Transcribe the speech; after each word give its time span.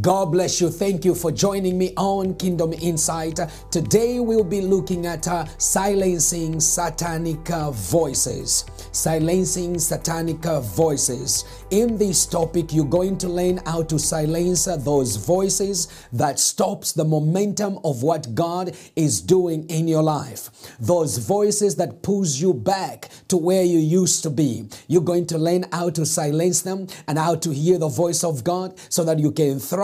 God 0.00 0.32
bless 0.32 0.60
you. 0.60 0.70
Thank 0.70 1.04
you 1.04 1.14
for 1.14 1.30
joining 1.30 1.76
me 1.76 1.92
on 1.96 2.34
Kingdom 2.36 2.72
Insight. 2.72 3.38
Today 3.70 4.20
we'll 4.20 4.42
be 4.44 4.62
looking 4.62 5.06
at 5.06 5.28
uh, 5.28 5.44
silencing 5.58 6.60
satanic 6.60 7.50
uh, 7.50 7.72
voices. 7.72 8.64
Silencing 8.92 9.78
satanic 9.78 10.46
uh, 10.46 10.60
voices. 10.60 11.44
In 11.70 11.98
this 11.98 12.26
topic, 12.26 12.72
you're 12.72 12.84
going 12.84 13.18
to 13.18 13.28
learn 13.28 13.58
how 13.66 13.82
to 13.82 13.98
silence 13.98 14.66
uh, 14.66 14.76
those 14.76 15.16
voices 15.16 15.88
that 16.12 16.38
stops 16.38 16.92
the 16.92 17.04
momentum 17.04 17.78
of 17.84 18.02
what 18.02 18.34
God 18.34 18.76
is 18.96 19.20
doing 19.20 19.68
in 19.68 19.88
your 19.88 20.02
life. 20.02 20.50
Those 20.80 21.18
voices 21.18 21.76
that 21.76 22.02
pulls 22.02 22.40
you 22.40 22.54
back 22.54 23.10
to 23.28 23.36
where 23.36 23.62
you 23.64 23.78
used 23.78 24.22
to 24.22 24.30
be. 24.30 24.68
You're 24.88 25.02
going 25.02 25.26
to 25.26 25.38
learn 25.38 25.66
how 25.72 25.90
to 25.90 26.06
silence 26.06 26.62
them 26.62 26.86
and 27.08 27.18
how 27.18 27.34
to 27.36 27.50
hear 27.50 27.78
the 27.78 27.88
voice 27.88 28.24
of 28.24 28.44
God 28.44 28.78
so 28.88 29.04
that 29.04 29.18
you 29.18 29.32
can 29.32 29.58
thrive 29.58 29.81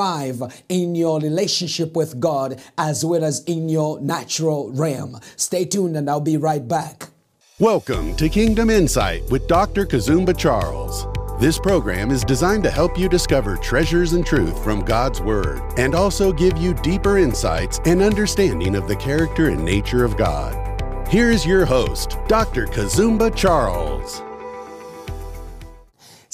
in 0.68 0.94
your 0.94 1.20
relationship 1.20 1.94
with 1.94 2.20
God 2.20 2.60
as 2.76 3.04
well 3.04 3.24
as 3.24 3.44
in 3.44 3.68
your 3.68 4.00
natural 4.00 4.70
realm. 4.72 5.18
Stay 5.36 5.64
tuned 5.64 5.96
and 5.96 6.08
I'll 6.08 6.20
be 6.20 6.36
right 6.36 6.66
back. 6.66 7.08
Welcome 7.58 8.14
to 8.16 8.28
Kingdom 8.28 8.70
Insight 8.70 9.28
with 9.30 9.48
Dr. 9.48 9.84
Kazumba 9.84 10.36
Charles. 10.36 11.06
This 11.40 11.58
program 11.58 12.10
is 12.10 12.24
designed 12.24 12.62
to 12.64 12.70
help 12.70 12.98
you 12.98 13.08
discover 13.08 13.56
treasures 13.56 14.12
and 14.12 14.26
truth 14.26 14.62
from 14.64 14.84
God's 14.84 15.20
Word 15.20 15.60
and 15.76 15.94
also 15.94 16.32
give 16.32 16.56
you 16.56 16.74
deeper 16.74 17.18
insights 17.18 17.80
and 17.84 18.02
understanding 18.02 18.74
of 18.74 18.88
the 18.88 18.96
character 18.96 19.48
and 19.48 19.64
nature 19.64 20.04
of 20.04 20.16
God. 20.16 20.56
Here 21.08 21.30
is 21.30 21.46
your 21.46 21.64
host, 21.64 22.18
Dr. 22.26 22.66
Kazumba 22.66 23.34
Charles. 23.34 24.22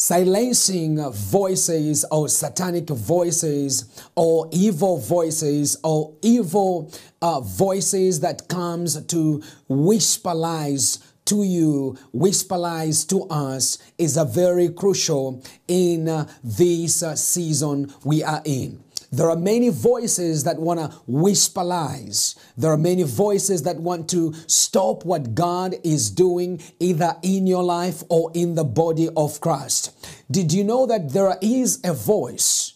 Silencing 0.04 0.98
voices 1.12 2.04
or 2.10 2.28
satanic 2.28 2.90
voices 2.90 4.04
or 4.14 4.46
evil 4.52 4.98
voices 4.98 5.78
or 5.82 6.12
evil 6.20 6.92
uh, 7.22 7.40
voices 7.40 8.20
that 8.20 8.46
comes 8.46 9.02
to 9.06 9.42
whisper 9.66 10.34
lies 10.34 10.98
to 11.24 11.42
you, 11.42 11.96
whisper 12.12 12.58
lies 12.58 13.06
to 13.06 13.22
us 13.30 13.78
is 13.96 14.18
a 14.18 14.26
very 14.26 14.68
crucial 14.68 15.42
in 15.66 16.06
uh, 16.06 16.28
this 16.42 17.02
uh, 17.02 17.16
season 17.16 17.90
we 18.04 18.22
are 18.22 18.42
in. 18.44 18.83
There 19.16 19.30
are 19.30 19.36
many 19.36 19.68
voices 19.68 20.42
that 20.42 20.58
want 20.58 20.80
to 20.80 20.88
whisper 21.06 21.62
lies. 21.62 22.34
There 22.56 22.72
are 22.72 22.76
many 22.76 23.04
voices 23.04 23.62
that 23.62 23.76
want 23.76 24.10
to 24.10 24.34
stop 24.48 25.04
what 25.04 25.36
God 25.36 25.76
is 25.84 26.10
doing 26.10 26.60
either 26.80 27.16
in 27.22 27.46
your 27.46 27.62
life 27.62 28.02
or 28.08 28.32
in 28.34 28.56
the 28.56 28.64
body 28.64 29.08
of 29.16 29.40
Christ. 29.40 29.92
Did 30.28 30.52
you 30.52 30.64
know 30.64 30.86
that 30.86 31.12
there 31.12 31.38
is 31.40 31.80
a 31.84 31.92
voice 31.92 32.72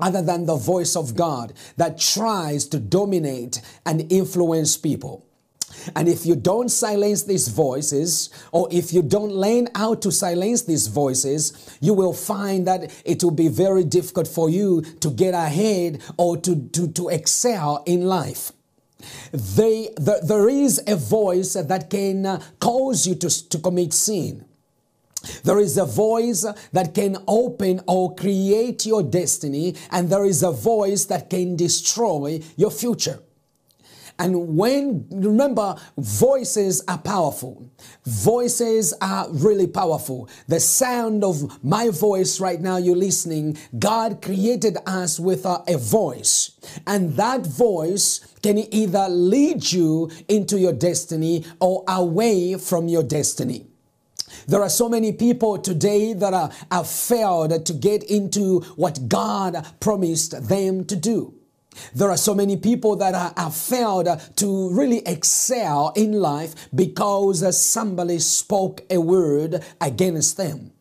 other 0.00 0.22
than 0.22 0.46
the 0.46 0.56
voice 0.56 0.96
of 0.96 1.14
God 1.14 1.52
that 1.76 1.98
tries 1.98 2.66
to 2.68 2.78
dominate 2.78 3.60
and 3.84 4.10
influence 4.10 4.78
people? 4.78 5.27
And 5.94 6.08
if 6.08 6.26
you 6.26 6.34
don't 6.36 6.68
silence 6.68 7.24
these 7.24 7.48
voices, 7.48 8.30
or 8.52 8.68
if 8.70 8.92
you 8.92 9.02
don't 9.02 9.32
learn 9.32 9.68
how 9.74 9.94
to 9.96 10.10
silence 10.10 10.62
these 10.62 10.86
voices, 10.86 11.76
you 11.80 11.94
will 11.94 12.12
find 12.12 12.66
that 12.66 12.90
it 13.04 13.22
will 13.22 13.30
be 13.32 13.48
very 13.48 13.84
difficult 13.84 14.28
for 14.28 14.50
you 14.50 14.82
to 15.00 15.10
get 15.10 15.34
ahead 15.34 16.02
or 16.16 16.36
to, 16.38 16.68
to, 16.70 16.88
to 16.88 17.08
excel 17.08 17.82
in 17.86 18.02
life. 18.02 18.52
They, 19.32 19.90
the, 19.96 20.20
there 20.22 20.48
is 20.48 20.82
a 20.86 20.96
voice 20.96 21.54
that 21.54 21.90
can 21.90 22.26
uh, 22.26 22.42
cause 22.58 23.06
you 23.06 23.14
to, 23.16 23.48
to 23.50 23.58
commit 23.58 23.92
sin. 23.92 24.44
There 25.44 25.58
is 25.58 25.76
a 25.78 25.84
voice 25.84 26.46
that 26.72 26.94
can 26.94 27.18
open 27.26 27.80
or 27.86 28.14
create 28.14 28.86
your 28.86 29.02
destiny, 29.02 29.74
and 29.90 30.08
there 30.08 30.24
is 30.24 30.42
a 30.42 30.50
voice 30.50 31.04
that 31.06 31.28
can 31.28 31.56
destroy 31.56 32.40
your 32.56 32.70
future. 32.70 33.20
And 34.18 34.56
when, 34.56 35.06
remember, 35.10 35.76
voices 35.96 36.82
are 36.88 36.98
powerful. 36.98 37.70
Voices 38.04 38.92
are 39.00 39.28
really 39.30 39.68
powerful. 39.68 40.28
The 40.48 40.58
sound 40.58 41.22
of 41.22 41.62
my 41.64 41.90
voice 41.90 42.40
right 42.40 42.60
now, 42.60 42.78
you're 42.78 42.96
listening, 42.96 43.56
God 43.78 44.20
created 44.20 44.76
us 44.86 45.20
with 45.20 45.46
a, 45.46 45.62
a 45.68 45.78
voice. 45.78 46.58
And 46.86 47.14
that 47.14 47.46
voice 47.46 48.20
can 48.42 48.58
either 48.74 49.08
lead 49.08 49.70
you 49.70 50.10
into 50.26 50.58
your 50.58 50.72
destiny 50.72 51.44
or 51.60 51.84
away 51.86 52.56
from 52.56 52.88
your 52.88 53.04
destiny. 53.04 53.66
There 54.48 54.62
are 54.62 54.68
so 54.68 54.88
many 54.88 55.12
people 55.12 55.58
today 55.58 56.12
that 56.14 56.34
are, 56.34 56.50
have 56.72 56.88
failed 56.88 57.66
to 57.66 57.72
get 57.72 58.02
into 58.04 58.60
what 58.76 59.08
God 59.08 59.64
promised 59.78 60.48
them 60.48 60.84
to 60.86 60.96
do. 60.96 61.37
There 61.94 62.10
are 62.10 62.16
so 62.16 62.34
many 62.34 62.56
people 62.56 62.96
that 62.96 63.14
are, 63.14 63.32
have 63.36 63.54
failed 63.54 64.08
to 64.36 64.70
really 64.70 65.06
excel 65.06 65.92
in 65.96 66.12
life 66.12 66.68
because 66.74 67.58
somebody 67.58 68.18
spoke 68.18 68.82
a 68.90 68.98
word 68.98 69.64
against 69.80 70.36
them. 70.36 70.72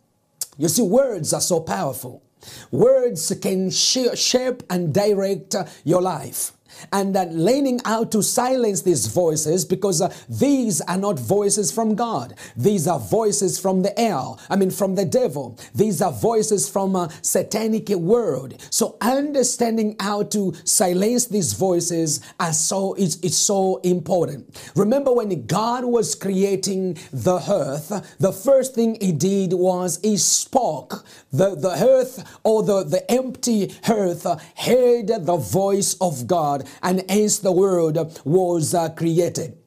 You 0.57 0.69
see, 0.69 0.81
words 0.81 1.33
are 1.33 1.41
so 1.41 1.59
powerful. 1.59 2.23
Words 2.71 3.33
can 3.41 3.69
shape 3.69 4.63
and 4.69 4.93
direct 4.93 5.55
your 5.83 6.01
life 6.01 6.56
and 6.91 7.15
that 7.15 7.33
learning 7.33 7.81
how 7.85 8.03
to 8.05 8.21
silence 8.21 8.81
these 8.81 9.07
voices 9.07 9.65
because 9.65 10.01
uh, 10.01 10.13
these 10.29 10.81
are 10.81 10.97
not 10.97 11.19
voices 11.19 11.71
from 11.71 11.95
God. 11.95 12.33
These 12.55 12.87
are 12.87 12.99
voices 12.99 13.59
from 13.59 13.81
the 13.81 13.97
air. 13.99 14.17
I 14.49 14.55
mean, 14.55 14.71
from 14.71 14.95
the 14.95 15.05
devil. 15.05 15.59
These 15.75 16.01
are 16.01 16.11
voices 16.11 16.69
from 16.69 16.95
a 16.95 17.09
satanic 17.21 17.89
world. 17.89 18.55
So 18.69 18.97
understanding 19.01 19.95
how 19.99 20.23
to 20.23 20.53
silence 20.63 21.27
these 21.27 21.53
voices 21.53 22.21
are 22.39 22.53
so 22.53 22.93
is, 22.95 23.19
so 23.37 23.77
important. 23.83 24.71
Remember 24.75 25.11
when 25.13 25.45
God 25.45 25.85
was 25.85 26.15
creating 26.15 26.97
the 27.11 27.39
earth, 27.49 28.17
the 28.19 28.31
first 28.31 28.75
thing 28.75 28.97
he 28.99 29.11
did 29.11 29.53
was 29.53 29.99
he 30.03 30.17
spoke. 30.17 31.05
The, 31.31 31.55
the 31.55 31.71
earth 31.71 32.39
or 32.43 32.63
the, 32.63 32.83
the 32.83 33.09
empty 33.11 33.73
earth 33.89 34.25
heard 34.57 35.07
the 35.07 35.37
voice 35.37 35.95
of 36.01 36.27
God 36.27 36.66
and 36.81 37.03
hence 37.09 37.39
the 37.39 37.51
world 37.51 38.21
was 38.25 38.73
uh, 38.73 38.89
created. 38.89 39.57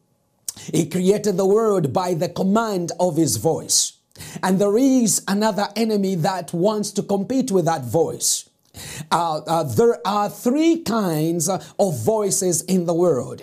He 0.73 0.87
created 0.87 1.37
the 1.37 1.47
world 1.47 1.93
by 1.93 2.15
the 2.15 2.29
command 2.29 2.93
of 3.01 3.17
his 3.17 3.37
voice. 3.37 3.95
And 4.43 4.61
there 4.61 4.77
is 4.77 5.23
another 5.27 5.69
enemy 5.77 6.15
that 6.17 6.53
wants 6.53 6.91
to 6.93 7.03
compete 7.03 7.51
with 7.51 7.65
that 7.65 7.85
voice. 7.85 8.49
Uh, 9.11 9.39
uh, 9.39 9.63
there 9.65 10.07
are 10.07 10.29
three 10.29 10.83
kinds 10.83 11.49
of 11.49 12.05
voices 12.05 12.63
in 12.63 12.87
the 12.87 12.95
world. 12.95 13.43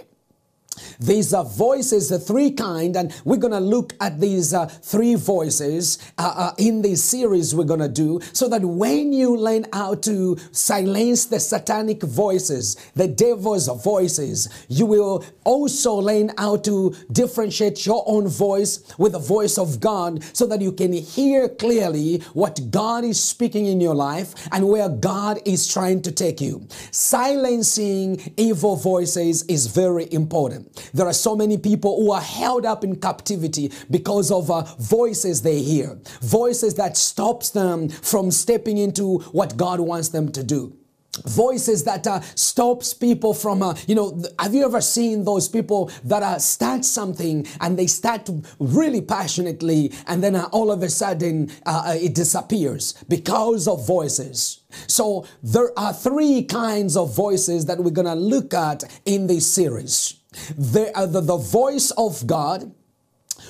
These 1.00 1.34
are 1.34 1.46
voices, 1.46 2.10
the 2.10 2.20
three 2.20 2.52
kind, 2.52 2.96
and 2.96 3.14
we're 3.26 3.38
going 3.38 3.54
to 3.54 3.60
look 3.60 3.94
at 4.00 4.20
these 4.20 4.54
uh, 4.54 4.66
three 4.66 5.16
voices 5.16 5.98
uh, 6.18 6.34
uh, 6.36 6.54
in 6.58 6.82
this 6.82 7.04
series 7.04 7.54
we're 7.54 7.64
going 7.64 7.80
to 7.80 7.88
do 7.88 8.20
so 8.34 8.48
that 8.50 8.62
when 8.62 9.14
you 9.14 9.36
learn 9.36 9.66
how 9.74 9.96
to 9.96 10.38
silence 10.52 11.26
the 11.26 11.40
satanic 11.40 12.04
voices, 12.04 12.76
the 12.96 13.08
devil's 13.08 13.68
voices, 13.84 14.66
you 14.68 14.86
will 14.86 15.24
also 15.44 15.94
learn 15.94 16.32
how 16.38 16.58
to 16.58 16.96
differentiate 17.12 17.86
your 17.86 18.04
own 18.08 18.28
voice 18.28 18.84
with 18.98 19.14
the 19.14 19.20
voice 19.20 19.58
of 19.58 19.80
God 19.80 20.24
so 20.36 20.46
that 20.48 20.62
you 20.62 20.72
can 20.72 20.94
hear 20.94 21.50
clearly 21.50 22.20
what 22.34 22.60
God 22.72 23.04
is 23.04 23.22
speaking 23.22 23.66
in 23.66 23.82
your 23.82 23.96
life 23.96 24.34
and 24.52 24.68
where 24.68 24.90
God 24.90 25.40
is 25.46 25.68
trying 25.68 26.02
to 26.04 26.12
take 26.12 26.42
you. 26.42 26.68
Silencing 26.92 28.34
evil 28.38 28.76
voices 28.76 29.44
is 29.44 29.68
very 29.68 30.12
important. 30.12 30.67
There 30.94 31.08
are 31.08 31.14
so 31.14 31.36
many 31.36 31.58
people 31.58 31.98
who 31.98 32.12
are 32.12 32.22
held 32.22 32.66
up 32.66 32.84
in 32.84 32.98
captivity 32.98 33.72
because 33.90 34.32
of 34.32 34.50
uh, 34.52 34.64
voices 34.80 35.42
they 35.42 35.60
hear, 35.62 35.98
voices 36.22 36.76
that 36.76 36.98
stops 36.98 37.50
them 37.50 37.90
from 37.90 38.32
stepping 38.32 38.78
into 38.78 39.20
what 39.32 39.58
God 39.58 39.80
wants 39.80 40.10
them 40.10 40.32
to 40.32 40.44
do. 40.44 40.78
Voices 41.26 41.84
that 41.86 42.06
uh, 42.06 42.22
stops 42.36 42.94
people 42.94 43.34
from 43.34 43.64
uh, 43.64 43.76
you 43.88 43.96
know 43.96 44.22
have 44.40 44.54
you 44.54 44.64
ever 44.64 44.82
seen 44.82 45.24
those 45.24 45.50
people 45.50 45.92
that 46.04 46.22
uh, 46.22 46.38
start 46.38 46.86
something 46.86 47.48
and 47.60 47.78
they 47.78 47.88
start 47.88 48.30
really 48.60 49.02
passionately 49.02 49.92
and 50.06 50.24
then 50.24 50.36
uh, 50.36 50.48
all 50.52 50.70
of 50.72 50.84
a 50.84 50.90
sudden 50.90 51.50
uh, 51.66 51.86
uh, 51.88 51.94
it 51.96 52.14
disappears 52.14 52.94
because 53.10 53.68
of 53.68 53.88
voices? 53.88 54.62
So 54.86 55.26
there 55.42 55.72
are 55.78 55.94
three 55.94 56.44
kinds 56.44 56.96
of 56.96 57.16
voices 57.16 57.66
that 57.66 57.80
we're 57.80 57.90
gonna 57.90 58.16
look 58.16 58.54
at 58.54 58.84
in 59.06 59.26
this 59.26 59.52
series 59.52 60.17
they 60.58 60.92
are 60.94 61.04
uh, 61.04 61.06
the, 61.06 61.22
the 61.22 61.38
voice 61.38 61.92
of 61.92 62.28
God, 62.28 62.74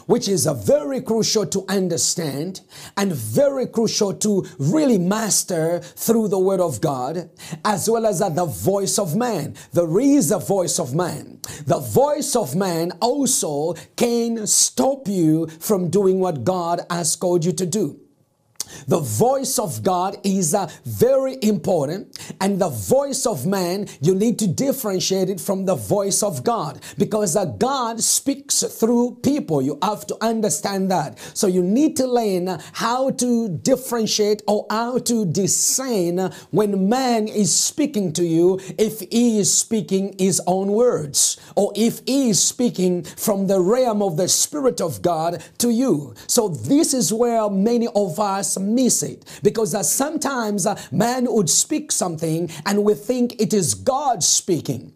which 0.06 0.28
is 0.28 0.46
a 0.46 0.54
very 0.54 1.02
crucial 1.02 1.46
to 1.46 1.66
understand 1.68 2.62
and 2.96 3.14
very 3.14 3.66
crucial 3.66 4.14
to 4.14 4.46
really 4.60 4.98
master 4.98 5.80
through 5.80 6.28
the 6.28 6.40
word 6.40 6.60
of 6.60 6.82
God, 6.82 7.30
as 7.66 7.90
well 7.90 8.06
as 8.06 8.22
uh, 8.22 8.30
the 8.30 8.46
voice 8.46 9.00
of 9.00 9.16
man. 9.16 9.56
There 9.74 10.00
is 10.00 10.32
a 10.32 10.40
voice 10.40 10.80
of 10.80 10.94
man. 10.94 11.40
The 11.66 11.80
voice 11.80 12.36
of 12.36 12.56
man 12.56 12.92
also 13.02 13.74
can 13.96 14.46
stop 14.48 15.08
you 15.08 15.48
from 15.48 15.90
doing 15.90 16.20
what 16.20 16.44
God 16.44 16.82
has 16.90 17.16
called 17.16 17.44
you 17.46 17.54
to 17.54 17.66
do. 17.66 18.00
The 18.88 19.00
voice 19.00 19.60
of 19.60 19.84
God 19.84 20.18
is 20.24 20.54
uh, 20.54 20.70
very 20.86 21.38
important, 21.42 22.18
and 22.42 22.60
the 22.60 22.70
voice 22.70 23.26
of 23.26 23.46
man, 23.46 23.88
you 24.02 24.16
need 24.16 24.40
to 24.40 24.48
differentiate 24.48 25.30
it 25.30 25.40
from 25.40 25.66
the 25.66 25.76
voice 25.76 26.24
of 26.24 26.44
God 26.44 26.82
because 26.98 27.36
uh, 27.36 27.46
God 27.46 28.02
speaks 28.02 28.64
through 28.64 29.20
people. 29.24 29.62
You 29.62 29.78
have 29.82 30.06
to 30.08 30.18
understand 30.22 30.92
that. 30.92 31.20
So 31.34 31.48
you 31.48 31.64
need 31.64 31.96
to 31.98 32.08
learn 32.08 32.60
how 32.74 33.12
to 33.12 33.50
differentiate 33.50 34.42
or 34.48 34.66
how 34.70 35.00
to 35.00 35.26
discern 35.26 36.32
when 36.52 36.90
man 36.90 37.28
is 37.28 37.54
speaking 37.54 38.14
to 38.14 38.26
you 38.26 38.60
if 38.78 39.00
he 39.00 39.40
is 39.40 39.56
speaking 39.56 40.16
his 40.18 40.42
own 40.48 40.70
words 40.70 41.38
or 41.56 41.72
if 41.76 42.02
he 42.06 42.30
is 42.30 42.42
speaking 42.42 43.04
from 43.04 43.48
the 43.48 43.60
realm 43.60 44.02
of 44.02 44.18
the 44.18 44.28
Spirit 44.28 44.82
of 44.82 45.02
God 45.02 45.44
to 45.58 45.70
you. 45.70 46.14
So 46.28 46.48
this 46.48 46.94
is 46.94 47.14
where 47.14 47.50
many 47.50 47.88
of 47.96 48.20
us 48.20 48.57
miss 48.60 49.04
it 49.04 49.26
because 49.44 49.74
uh, 49.74 49.84
sometimes 49.84 50.66
uh, 50.66 50.80
man 50.92 51.26
would 51.30 51.50
speak 51.50 51.92
something 51.92 52.50
and 52.66 52.84
we 52.84 52.94
think 52.94 53.42
it 53.42 53.54
is 53.54 53.74
God 53.74 54.24
speaking. 54.24 54.94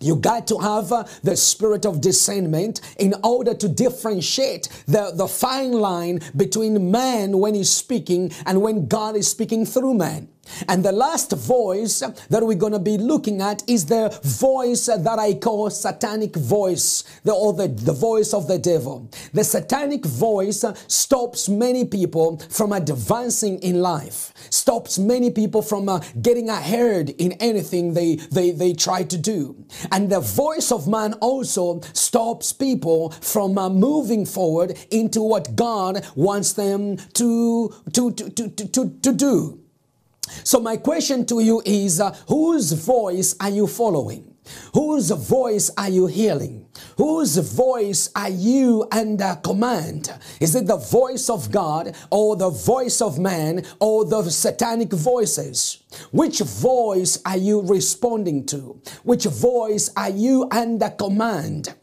You 0.00 0.14
got 0.14 0.46
to 0.48 0.58
have 0.58 0.92
uh, 0.92 1.04
the 1.24 1.36
spirit 1.36 1.84
of 1.84 2.00
discernment 2.00 2.80
in 2.98 3.14
order 3.24 3.52
to 3.54 3.68
differentiate 3.68 4.68
the, 4.86 5.10
the 5.12 5.26
fine 5.26 5.72
line 5.72 6.20
between 6.36 6.90
man 6.90 7.38
when 7.38 7.54
he's 7.54 7.70
speaking 7.70 8.32
and 8.46 8.62
when 8.62 8.86
God 8.86 9.16
is 9.16 9.28
speaking 9.28 9.66
through 9.66 9.94
man. 9.94 10.28
And 10.68 10.84
the 10.84 10.92
last 10.92 11.32
voice 11.32 12.00
that 12.00 12.42
we're 12.42 12.54
going 12.54 12.72
to 12.72 12.78
be 12.78 12.98
looking 12.98 13.40
at 13.40 13.62
is 13.68 13.86
the 13.86 14.08
voice 14.22 14.86
that 14.86 15.18
I 15.18 15.34
call 15.34 15.70
satanic 15.70 16.36
voice, 16.36 17.04
the, 17.24 17.32
or 17.32 17.52
the, 17.52 17.68
the 17.68 17.92
voice 17.92 18.32
of 18.32 18.48
the 18.48 18.58
devil. 18.58 19.10
The 19.32 19.44
satanic 19.44 20.04
voice 20.04 20.64
stops 20.86 21.48
many 21.48 21.84
people 21.84 22.38
from 22.50 22.72
advancing 22.72 23.58
in 23.60 23.80
life, 23.80 24.32
stops 24.50 24.98
many 24.98 25.30
people 25.30 25.62
from 25.62 25.88
uh, 25.88 26.00
getting 26.20 26.48
ahead 26.48 27.10
in 27.18 27.32
anything 27.32 27.94
they, 27.94 28.16
they, 28.16 28.50
they 28.50 28.72
try 28.72 29.02
to 29.04 29.18
do. 29.18 29.56
And 29.92 30.10
the 30.10 30.20
voice 30.20 30.72
of 30.72 30.88
man 30.88 31.14
also 31.14 31.80
stops 31.92 32.52
people 32.52 33.10
from 33.10 33.58
uh, 33.58 33.68
moving 33.68 34.26
forward 34.26 34.78
into 34.90 35.22
what 35.22 35.56
God 35.56 36.06
wants 36.14 36.52
them 36.52 36.96
to, 37.14 37.74
to, 37.92 38.12
to, 38.12 38.30
to, 38.30 38.68
to, 38.68 38.98
to 39.02 39.12
do. 39.12 39.60
So 40.44 40.60
my 40.60 40.76
question 40.76 41.26
to 41.26 41.40
you 41.40 41.62
is, 41.64 42.00
uh, 42.00 42.14
whose 42.28 42.72
voice 42.72 43.34
are 43.40 43.50
you 43.50 43.66
following? 43.66 44.34
Whose 44.72 45.10
voice 45.10 45.70
are 45.76 45.88
you 45.88 46.06
hearing? 46.06 46.66
Whose 46.96 47.36
voice 47.36 48.10
are 48.14 48.30
you 48.30 48.86
under 48.90 49.38
command? 49.42 50.12
Is 50.40 50.54
it 50.54 50.66
the 50.66 50.76
voice 50.76 51.28
of 51.28 51.50
God 51.50 51.94
or 52.10 52.36
the 52.36 52.50
voice 52.50 53.00
of 53.00 53.18
man 53.18 53.64
or 53.80 54.04
the 54.04 54.22
satanic 54.30 54.92
voices? 54.92 55.82
Which 56.12 56.40
voice 56.40 57.20
are 57.24 57.36
you 57.36 57.60
responding 57.62 58.46
to? 58.46 58.80
Which 59.02 59.24
voice 59.24 59.90
are 59.96 60.10
you 60.10 60.48
under 60.50 60.90
command? 60.90 61.74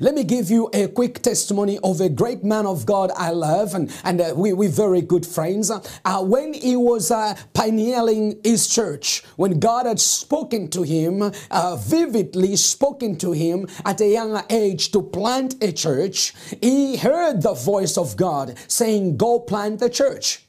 Let 0.00 0.14
me 0.14 0.24
give 0.24 0.50
you 0.50 0.70
a 0.72 0.88
quick 0.88 1.22
testimony 1.22 1.78
of 1.82 2.00
a 2.00 2.08
great 2.08 2.44
man 2.44 2.66
of 2.66 2.86
God 2.86 3.10
I 3.16 3.30
love, 3.30 3.74
and, 3.74 3.90
and 4.04 4.20
uh, 4.20 4.34
we, 4.36 4.52
we're 4.52 4.68
very 4.68 5.02
good 5.02 5.26
friends. 5.26 5.70
Uh, 5.70 6.24
when 6.24 6.54
he 6.54 6.76
was 6.76 7.10
uh, 7.10 7.36
pioneering 7.54 8.40
his 8.44 8.68
church, 8.68 9.22
when 9.36 9.58
God 9.58 9.86
had 9.86 10.00
spoken 10.00 10.68
to 10.70 10.82
him, 10.82 11.22
uh, 11.50 11.76
vividly 11.76 12.56
spoken 12.56 13.16
to 13.18 13.32
him 13.32 13.66
at 13.84 14.00
a 14.00 14.08
younger 14.08 14.42
age 14.50 14.90
to 14.92 15.02
plant 15.02 15.62
a 15.62 15.72
church, 15.72 16.34
he 16.60 16.96
heard 16.96 17.42
the 17.42 17.54
voice 17.54 17.96
of 17.96 18.16
God 18.16 18.56
saying, 18.68 19.16
Go 19.16 19.40
plant 19.40 19.80
the 19.80 19.90
church. 19.90 20.44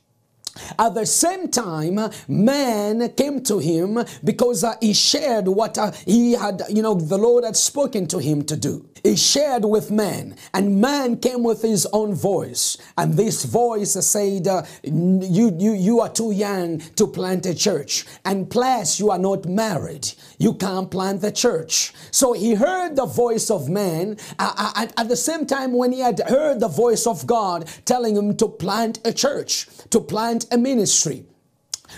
At 0.77 0.93
the 0.93 1.05
same 1.05 1.49
time, 1.49 1.99
man 2.27 3.09
came 3.13 3.41
to 3.43 3.59
him 3.59 3.99
because 4.23 4.63
uh, 4.63 4.75
he 4.79 4.93
shared 4.93 5.47
what 5.47 5.77
uh, 5.77 5.91
he 6.05 6.33
had, 6.33 6.61
you 6.69 6.81
know, 6.81 6.93
the 6.93 7.17
Lord 7.17 7.43
had 7.43 7.57
spoken 7.57 8.07
to 8.07 8.19
him 8.19 8.43
to 8.45 8.55
do. 8.55 8.87
He 9.03 9.17
shared 9.17 9.65
with 9.65 9.91
man, 9.91 10.37
and 10.53 10.79
man 10.79 11.17
came 11.17 11.43
with 11.43 11.61
his 11.61 11.85
own 11.91 12.13
voice. 12.13 12.77
And 12.97 13.15
this 13.15 13.43
voice 13.43 13.93
said, 14.05 14.47
uh, 14.47 14.63
you, 14.81 15.53
you, 15.59 15.73
you 15.73 15.99
are 15.99 16.07
too 16.07 16.31
young 16.31 16.79
to 16.95 17.07
plant 17.07 17.45
a 17.45 17.53
church. 17.53 18.05
And 18.23 18.49
plus, 18.49 19.01
you 19.01 19.11
are 19.11 19.19
not 19.19 19.45
married. 19.45 20.13
You 20.37 20.53
can't 20.53 20.89
plant 20.89 21.19
the 21.19 21.33
church. 21.33 21.91
So 22.11 22.31
he 22.31 22.53
heard 22.53 22.95
the 22.95 23.05
voice 23.05 23.49
of 23.51 23.67
man. 23.67 24.17
Uh, 24.39 24.53
uh, 24.57 24.87
at 24.95 25.09
the 25.09 25.17
same 25.17 25.45
time, 25.45 25.73
when 25.73 25.91
he 25.91 25.99
had 25.99 26.21
heard 26.21 26.61
the 26.61 26.69
voice 26.69 27.05
of 27.05 27.27
God 27.27 27.67
telling 27.83 28.15
him 28.15 28.37
to 28.37 28.47
plant 28.47 28.99
a 29.03 29.11
church, 29.11 29.67
to 29.89 29.99
plant 29.99 30.42
a 30.51 30.57
ministry. 30.57 31.25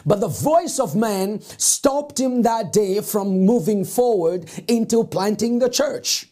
But 0.05 0.19
the 0.19 0.27
voice 0.27 0.79
of 0.79 0.95
man 0.95 1.41
stopped 1.41 2.19
him 2.19 2.41
that 2.41 2.73
day 2.73 3.01
from 3.01 3.45
moving 3.45 3.85
forward 3.85 4.49
into 4.67 5.03
planting 5.03 5.59
the 5.59 5.69
church. 5.69 6.27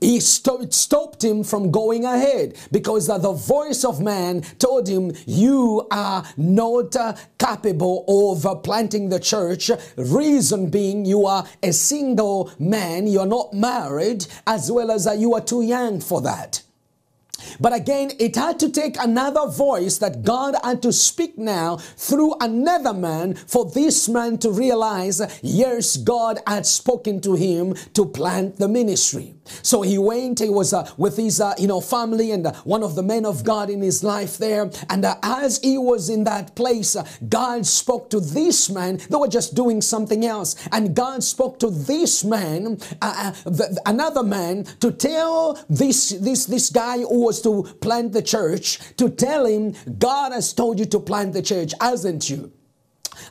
He 0.00 0.20
st 0.20 0.72
stopped 0.72 1.24
him 1.24 1.42
from 1.42 1.72
going 1.72 2.04
ahead 2.04 2.56
because 2.70 3.08
uh, 3.08 3.18
the 3.18 3.32
voice 3.32 3.84
of 3.84 4.00
man 4.00 4.42
told 4.60 4.88
him, 4.88 5.12
You 5.26 5.88
are 5.90 6.24
not 6.36 6.94
uh, 6.94 7.16
capable 7.36 8.04
of 8.06 8.62
planting 8.62 9.08
the 9.08 9.18
church. 9.18 9.72
Reason 9.96 10.70
being, 10.70 11.04
you 11.04 11.26
are 11.26 11.44
a 11.64 11.72
single 11.72 12.52
man, 12.60 13.08
you're 13.08 13.26
not 13.26 13.52
married, 13.52 14.26
as 14.46 14.70
well 14.70 14.92
as 14.92 15.08
uh, 15.08 15.12
you 15.12 15.34
are 15.34 15.40
too 15.40 15.62
young 15.62 16.00
for 16.00 16.20
that. 16.20 16.62
But 17.60 17.74
again, 17.74 18.12
it 18.18 18.36
had 18.36 18.58
to 18.60 18.70
take 18.70 18.96
another 18.98 19.46
voice 19.48 19.98
that 19.98 20.22
God 20.22 20.54
had 20.62 20.82
to 20.82 20.92
speak 20.92 21.38
now 21.38 21.76
through 21.76 22.34
another 22.40 22.92
man 22.92 23.34
for 23.34 23.70
this 23.70 24.08
man 24.08 24.38
to 24.38 24.50
realize, 24.50 25.20
yes, 25.42 25.96
God 25.96 26.40
had 26.46 26.66
spoken 26.66 27.20
to 27.22 27.34
him 27.34 27.74
to 27.94 28.04
plant 28.06 28.56
the 28.56 28.68
ministry. 28.68 29.34
So 29.62 29.82
he 29.82 29.98
went, 29.98 30.40
he 30.40 30.50
was 30.50 30.72
uh, 30.72 30.90
with 30.96 31.16
his, 31.16 31.40
uh, 31.40 31.54
you 31.58 31.66
know, 31.66 31.80
family 31.80 32.32
and 32.32 32.46
uh, 32.46 32.52
one 32.64 32.82
of 32.82 32.94
the 32.94 33.02
men 33.02 33.24
of 33.24 33.44
God 33.44 33.70
in 33.70 33.80
his 33.80 34.04
life 34.04 34.36
there. 34.38 34.70
And 34.90 35.04
uh, 35.04 35.16
as 35.22 35.58
he 35.62 35.78
was 35.78 36.10
in 36.10 36.24
that 36.24 36.54
place, 36.54 36.96
uh, 36.96 37.06
God 37.28 37.66
spoke 37.66 38.10
to 38.10 38.20
this 38.20 38.68
man. 38.68 38.98
They 39.08 39.16
were 39.16 39.28
just 39.28 39.54
doing 39.54 39.80
something 39.80 40.24
else. 40.24 40.54
And 40.70 40.94
God 40.94 41.22
spoke 41.24 41.58
to 41.60 41.70
this 41.70 42.24
man, 42.24 42.78
uh, 43.00 43.32
the, 43.44 43.80
another 43.86 44.22
man, 44.22 44.64
to 44.80 44.92
tell 44.92 45.58
this, 45.68 46.10
this, 46.10 46.46
this 46.46 46.70
guy 46.70 46.98
who 46.98 47.27
was 47.28 47.42
to 47.42 47.62
plant 47.80 48.12
the 48.12 48.22
church, 48.22 48.78
to 48.96 49.10
tell 49.10 49.44
him, 49.44 49.74
God 49.98 50.32
has 50.32 50.54
told 50.54 50.78
you 50.78 50.86
to 50.86 50.98
plant 50.98 51.34
the 51.34 51.42
church, 51.42 51.74
hasn't 51.78 52.30
you? 52.30 52.52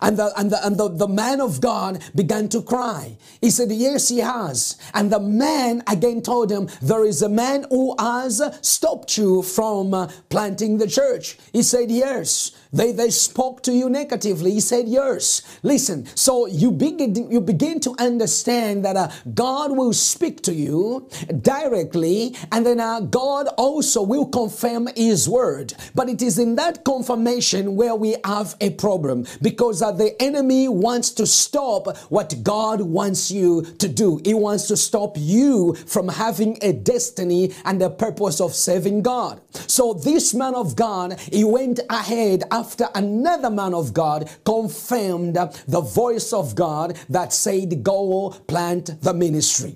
And 0.02 0.18
the, 0.18 0.32
and, 0.38 0.52
the, 0.52 0.66
and 0.66 0.78
the, 0.78 0.90
the 0.90 1.08
man 1.08 1.42
of 1.42 1.62
God 1.62 2.04
began 2.14 2.50
to 2.50 2.62
cry. 2.62 3.18
He 3.42 3.50
said, 3.50 3.72
Yes, 3.72 4.10
he 4.10 4.20
has. 4.20 4.78
And 4.94 5.12
the 5.12 5.20
man 5.20 5.82
again 5.88 6.22
told 6.22 6.52
him, 6.52 6.70
There 6.82 7.06
is 7.06 7.22
a 7.22 7.30
man 7.30 7.66
who 7.70 7.96
has 7.98 8.42
stopped 8.62 9.18
you 9.18 9.42
from 9.42 9.94
uh, 9.94 10.12
planting 10.30 10.78
the 10.78 10.88
church. 10.88 11.38
He 11.52 11.64
said, 11.64 11.90
Yes. 11.90 12.52
They, 12.72 12.92
they 12.92 13.10
spoke 13.10 13.64
to 13.64 13.72
you 13.72 13.90
negatively. 13.90 14.52
He 14.52 14.60
said, 14.60 14.88
Yes. 14.88 15.42
Listen, 15.64 16.06
so 16.16 16.46
you 16.48 16.72
begin, 16.72 17.32
you 17.32 17.42
begin 17.42 17.80
to 17.82 17.96
understand 18.00 18.86
that 18.86 18.96
uh, 18.96 19.10
God 19.34 19.76
will 19.76 19.94
speak 19.94 20.42
to 20.44 20.54
you 20.54 21.10
directly, 21.42 22.36
and 22.52 22.66
then 22.66 22.80
uh, 22.80 23.02
God 23.02 23.48
also 23.58 24.02
will 24.02 24.26
confirm 24.26 24.88
His 24.96 25.28
word. 25.28 25.74
But 25.96 26.10
it 26.10 26.22
is 26.22 26.38
in 26.38 26.56
that 26.56 26.84
confirmation 26.84 27.76
where 27.76 27.96
we 27.96 28.16
have 28.24 28.56
a 28.62 28.72
problem 28.72 29.26
because 29.42 29.82
uh, 29.82 29.92
the 29.92 30.20
enemy 30.22 30.68
wants 30.68 31.12
to 31.12 31.26
stop 31.26 31.98
what 32.10 32.44
God 32.44 32.82
wants 32.82 33.32
you 33.32 33.64
to 33.80 33.88
do. 33.88 34.22
He 34.24 34.34
wants 34.34 34.68
to 34.68 34.78
stop 34.78 35.16
you 35.18 35.74
from 35.74 36.08
having 36.08 36.58
a 36.62 36.74
destiny 36.74 37.54
and 37.66 37.82
a 37.82 37.90
purpose 37.90 38.40
of 38.42 38.54
serving 38.54 39.02
God. 39.02 39.42
So 39.68 39.94
this 39.94 40.34
man 40.34 40.56
of 40.56 40.76
God, 40.76 41.20
he 41.20 41.44
went 41.44 41.80
ahead 41.90 42.44
after 42.58 42.90
another 42.96 43.50
man 43.50 43.74
of 43.74 43.94
God 43.94 44.30
confirmed 44.44 45.36
the 45.36 45.82
voice 45.82 46.34
of 46.34 46.56
God 46.56 46.98
that 47.10 47.32
said, 47.32 47.84
Go 47.84 48.32
plant 48.48 49.02
the 49.02 49.14
ministry. 49.14 49.76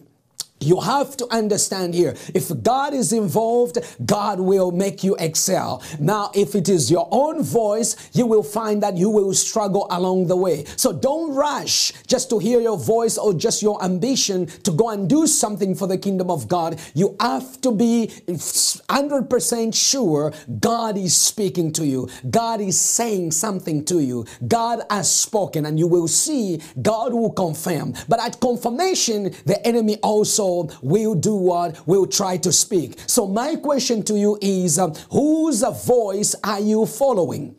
You 0.62 0.80
have 0.80 1.18
to 1.18 1.28
understand 1.32 1.96
here, 1.96 2.16
if 2.36 2.52
God 2.62 2.94
is 2.94 3.12
involved, 3.12 3.80
God 4.06 4.40
will 4.40 4.72
make 4.72 5.04
you 5.04 5.16
excel. 5.16 5.84
Now, 6.00 6.30
if 6.36 6.54
it 6.54 6.70
is 6.70 6.92
your 6.92 7.08
own 7.12 7.44
voice, 7.44 7.96
you 8.14 8.28
will 8.28 8.44
find 8.44 8.84
that 8.84 8.96
you 8.96 9.10
will 9.10 9.34
struggle 9.34 9.88
along 9.90 10.28
the 10.28 10.36
way. 10.36 10.66
So 10.78 10.94
don't 10.94 11.34
rush 11.34 11.92
just 12.06 12.30
to 12.30 12.38
hear 12.38 12.62
your 12.62 12.78
voice 12.78 13.18
or 13.18 13.34
just 13.34 13.64
your 13.64 13.84
ambition 13.84 14.46
to 14.46 14.72
go 14.72 14.90
and 14.90 15.10
do 15.10 15.26
something 15.26 15.74
for 15.74 15.88
the 15.88 15.98
kingdom 15.98 16.30
of 16.30 16.48
God. 16.48 16.80
You 16.94 17.16
have 17.20 17.60
to 17.62 17.72
be 17.72 18.08
100% 18.28 19.76
sure 19.76 20.32
God 20.60 20.98
is 20.98 21.18
speaking 21.18 21.72
to 21.74 21.86
you. 21.86 22.08
God 22.30 22.62
is 22.62 22.80
saying 22.80 23.32
something 23.32 23.84
to 23.86 24.00
you. 24.00 24.26
God 24.48 24.84
has 24.92 25.10
spoken 25.10 25.66
and 25.66 25.80
you 25.80 25.88
will 25.88 26.08
see 26.08 26.62
God 26.82 27.14
will 27.14 27.32
confirm. 27.32 27.96
But 28.08 28.20
at 28.20 28.40
confirmation, 28.40 29.34
the 29.46 29.60
enemy 29.66 29.98
also 30.04 30.51
will 30.82 31.16
do 31.16 31.36
what? 31.36 31.88
Will 31.88 32.08
try 32.08 32.38
to 32.38 32.52
speak. 32.52 33.00
So 33.08 33.28
my 33.28 33.56
question 33.56 34.04
to 34.04 34.18
you 34.18 34.38
is, 34.42 34.80
uh, 34.80 34.90
whose 35.12 35.64
voice 35.86 36.36
are 36.44 36.60
you 36.60 36.86
following? 36.86 37.56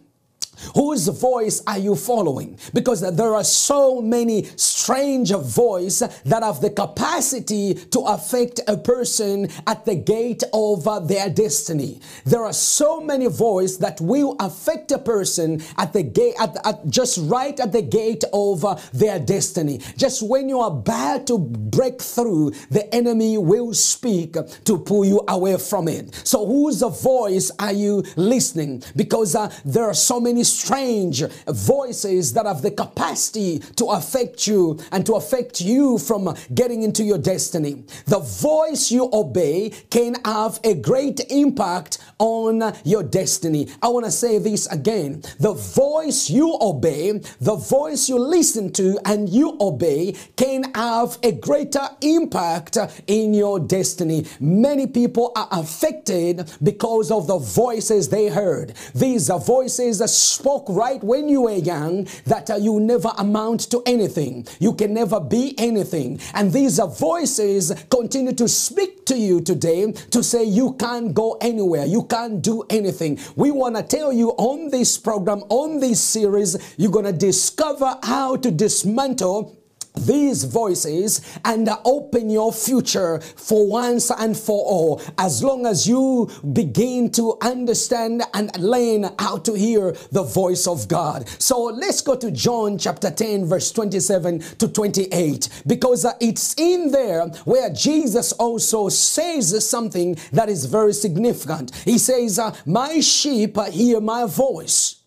Whose 0.74 1.08
voice 1.08 1.62
are 1.66 1.78
you 1.78 1.96
following? 1.96 2.58
Because 2.72 3.00
there 3.16 3.34
are 3.34 3.44
so 3.44 4.00
many 4.00 4.44
strange 4.56 5.32
voices 5.32 6.08
that 6.24 6.42
have 6.42 6.60
the 6.60 6.70
capacity 6.70 7.74
to 7.74 8.00
affect 8.00 8.60
a 8.68 8.76
person 8.76 9.48
at 9.66 9.84
the 9.84 9.94
gate 9.94 10.42
of 10.52 10.84
their 11.08 11.30
destiny. 11.30 12.00
There 12.24 12.44
are 12.44 12.52
so 12.52 13.00
many 13.00 13.26
voices 13.26 13.78
that 13.78 14.00
will 14.00 14.36
affect 14.38 14.92
a 14.92 14.98
person 14.98 15.62
at 15.78 15.92
the 15.92 16.02
gate, 16.02 16.34
at, 16.40 16.56
at 16.66 16.88
just 16.88 17.18
right 17.22 17.58
at 17.58 17.72
the 17.72 17.82
gate 17.82 18.24
of 18.32 18.64
their 18.92 19.18
destiny. 19.18 19.80
Just 19.96 20.22
when 20.22 20.48
you 20.48 20.60
are 20.60 20.70
about 20.70 21.26
to 21.28 21.38
break 21.38 22.00
through, 22.00 22.52
the 22.70 22.92
enemy 22.94 23.38
will 23.38 23.74
speak 23.74 24.36
to 24.64 24.78
pull 24.78 25.04
you 25.04 25.22
away 25.28 25.56
from 25.58 25.88
it. 25.88 26.14
So, 26.26 26.46
whose 26.46 26.82
voice 26.82 27.50
are 27.58 27.72
you 27.72 28.04
listening? 28.16 28.82
Because 28.94 29.34
uh, 29.34 29.52
there 29.64 29.84
are 29.84 29.94
so 29.94 30.20
many 30.20 30.41
strange 30.44 31.22
voices 31.46 32.32
that 32.34 32.46
have 32.46 32.62
the 32.62 32.70
capacity 32.70 33.58
to 33.76 33.86
affect 33.86 34.46
you 34.46 34.78
and 34.90 35.04
to 35.06 35.14
affect 35.14 35.60
you 35.60 35.98
from 35.98 36.34
getting 36.54 36.82
into 36.82 37.02
your 37.04 37.18
destiny. 37.18 37.84
The 38.06 38.18
voice 38.18 38.90
you 38.90 39.08
obey 39.12 39.70
can 39.90 40.16
have 40.24 40.60
a 40.64 40.74
great 40.74 41.20
impact 41.30 41.98
on 42.18 42.74
your 42.84 43.02
destiny. 43.02 43.68
I 43.82 43.88
want 43.88 44.04
to 44.04 44.10
say 44.10 44.38
this 44.38 44.66
again. 44.66 45.22
The 45.40 45.54
voice 45.54 46.30
you 46.30 46.56
obey, 46.60 47.20
the 47.40 47.56
voice 47.56 48.08
you 48.08 48.18
listen 48.18 48.72
to 48.74 48.98
and 49.04 49.28
you 49.28 49.56
obey 49.60 50.14
can 50.36 50.72
have 50.74 51.18
a 51.22 51.32
greater 51.32 51.88
impact 52.00 52.78
in 53.06 53.34
your 53.34 53.58
destiny. 53.58 54.26
Many 54.40 54.86
people 54.86 55.32
are 55.36 55.48
affected 55.50 56.50
because 56.62 57.10
of 57.10 57.26
the 57.26 57.38
voices 57.38 58.08
they 58.08 58.28
heard. 58.28 58.74
These 58.94 59.30
are 59.30 59.40
voices 59.40 60.00
spoke 60.32 60.66
right 60.68 61.02
when 61.02 61.28
you 61.28 61.42
were 61.42 61.52
young 61.52 62.08
that 62.24 62.50
uh, 62.50 62.56
you 62.56 62.80
never 62.80 63.12
amount 63.18 63.70
to 63.70 63.82
anything. 63.86 64.46
You 64.58 64.72
can 64.74 64.94
never 64.94 65.20
be 65.20 65.54
anything. 65.58 66.20
And 66.34 66.52
these 66.52 66.78
are 66.78 66.88
voices 66.88 67.72
continue 67.90 68.32
to 68.32 68.48
speak 68.48 69.04
to 69.06 69.16
you 69.16 69.40
today 69.40 69.92
to 69.92 70.22
say 70.22 70.44
you 70.44 70.74
can't 70.74 71.14
go 71.14 71.38
anywhere. 71.40 71.84
You 71.84 72.04
can't 72.04 72.42
do 72.42 72.64
anything. 72.70 73.18
We 73.36 73.50
want 73.50 73.76
to 73.76 73.82
tell 73.82 74.12
you 74.12 74.30
on 74.30 74.70
this 74.70 74.98
program, 74.98 75.42
on 75.48 75.80
this 75.80 76.00
series, 76.00 76.56
you're 76.76 76.90
going 76.90 77.04
to 77.04 77.12
discover 77.12 77.98
how 78.02 78.36
to 78.36 78.50
dismantle 78.50 79.61
these 79.94 80.44
voices 80.44 81.20
and 81.44 81.68
open 81.84 82.30
your 82.30 82.52
future 82.52 83.20
for 83.20 83.66
once 83.68 84.10
and 84.10 84.36
for 84.36 84.64
all 84.64 85.02
as 85.18 85.42
long 85.42 85.66
as 85.66 85.86
you 85.86 86.30
begin 86.52 87.10
to 87.10 87.36
understand 87.42 88.22
and 88.34 88.56
learn 88.58 89.10
how 89.18 89.36
to 89.38 89.54
hear 89.54 89.92
the 90.10 90.22
voice 90.22 90.66
of 90.66 90.88
God. 90.88 91.28
So 91.38 91.64
let's 91.64 92.00
go 92.00 92.16
to 92.16 92.30
John 92.30 92.78
chapter 92.78 93.10
10 93.10 93.46
verse 93.46 93.70
27 93.72 94.40
to 94.58 94.68
28 94.68 95.48
because 95.66 96.06
it's 96.20 96.54
in 96.58 96.90
there 96.90 97.26
where 97.44 97.70
Jesus 97.70 98.32
also 98.32 98.88
says 98.88 99.68
something 99.68 100.16
that 100.32 100.48
is 100.48 100.64
very 100.66 100.92
significant. 100.92 101.74
He 101.84 101.98
says, 101.98 102.40
my 102.66 103.00
sheep 103.00 103.58
hear 103.70 104.00
my 104.00 104.26
voice. 104.26 105.01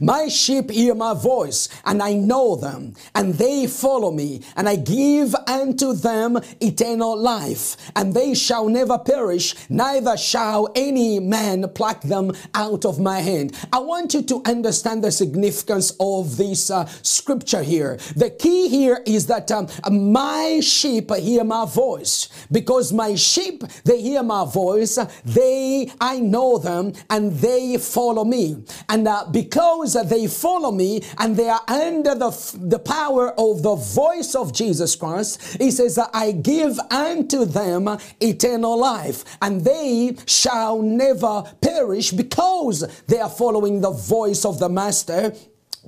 My 0.00 0.28
sheep 0.28 0.70
hear 0.70 0.94
my 0.94 1.14
voice, 1.14 1.68
and 1.84 2.02
I 2.02 2.14
know 2.14 2.56
them, 2.56 2.94
and 3.14 3.34
they 3.34 3.66
follow 3.66 4.10
me, 4.10 4.42
and 4.56 4.68
I 4.68 4.76
give 4.76 5.34
unto 5.46 5.92
them 5.92 6.38
eternal 6.60 7.16
life, 7.16 7.76
and 7.96 8.14
they 8.14 8.34
shall 8.34 8.68
never 8.68 8.98
perish, 8.98 9.54
neither 9.68 10.16
shall 10.16 10.70
any 10.74 11.20
man 11.20 11.68
pluck 11.70 12.02
them 12.02 12.32
out 12.54 12.84
of 12.84 12.98
my 12.98 13.20
hand. 13.20 13.56
I 13.72 13.78
want 13.78 14.14
you 14.14 14.22
to 14.22 14.42
understand 14.46 15.04
the 15.04 15.10
significance 15.10 15.92
of 15.98 16.36
this 16.36 16.70
uh, 16.70 16.86
scripture 17.02 17.62
here. 17.62 17.98
The 18.16 18.30
key 18.30 18.68
here 18.68 19.02
is 19.06 19.26
that 19.26 19.50
um, 19.50 19.68
my 20.12 20.60
sheep 20.60 21.10
hear 21.14 21.44
my 21.44 21.64
voice, 21.66 22.28
because 22.50 22.92
my 22.92 23.14
sheep 23.14 23.64
they 23.84 24.00
hear 24.00 24.22
my 24.22 24.44
voice, 24.44 24.98
they 25.24 25.90
I 26.00 26.20
know 26.20 26.58
them, 26.58 26.92
and 27.10 27.32
they 27.32 27.78
follow 27.78 28.24
me, 28.24 28.64
and 28.88 29.06
uh, 29.08 29.26
because 29.30 29.71
those 29.72 29.94
that 29.94 30.08
they 30.08 30.26
follow 30.26 30.70
me 30.70 31.02
and 31.18 31.36
they 31.36 31.48
are 31.48 31.62
under 31.68 32.14
the, 32.14 32.30
the 32.60 32.78
power 32.78 33.30
of 33.38 33.62
the 33.62 33.74
voice 33.74 34.34
of 34.34 34.52
Jesus 34.52 34.96
Christ, 34.96 35.56
he 35.60 35.70
says 35.70 35.96
that 35.96 36.10
I 36.12 36.32
give 36.32 36.78
unto 36.90 37.44
them 37.44 37.98
eternal 38.20 38.78
life 38.78 39.24
and 39.40 39.62
they 39.62 40.16
shall 40.26 40.82
never 40.82 41.42
perish 41.60 42.10
because 42.10 42.84
they 43.06 43.20
are 43.20 43.30
following 43.30 43.80
the 43.80 43.90
voice 43.90 44.44
of 44.44 44.58
the 44.58 44.68
master 44.68 45.34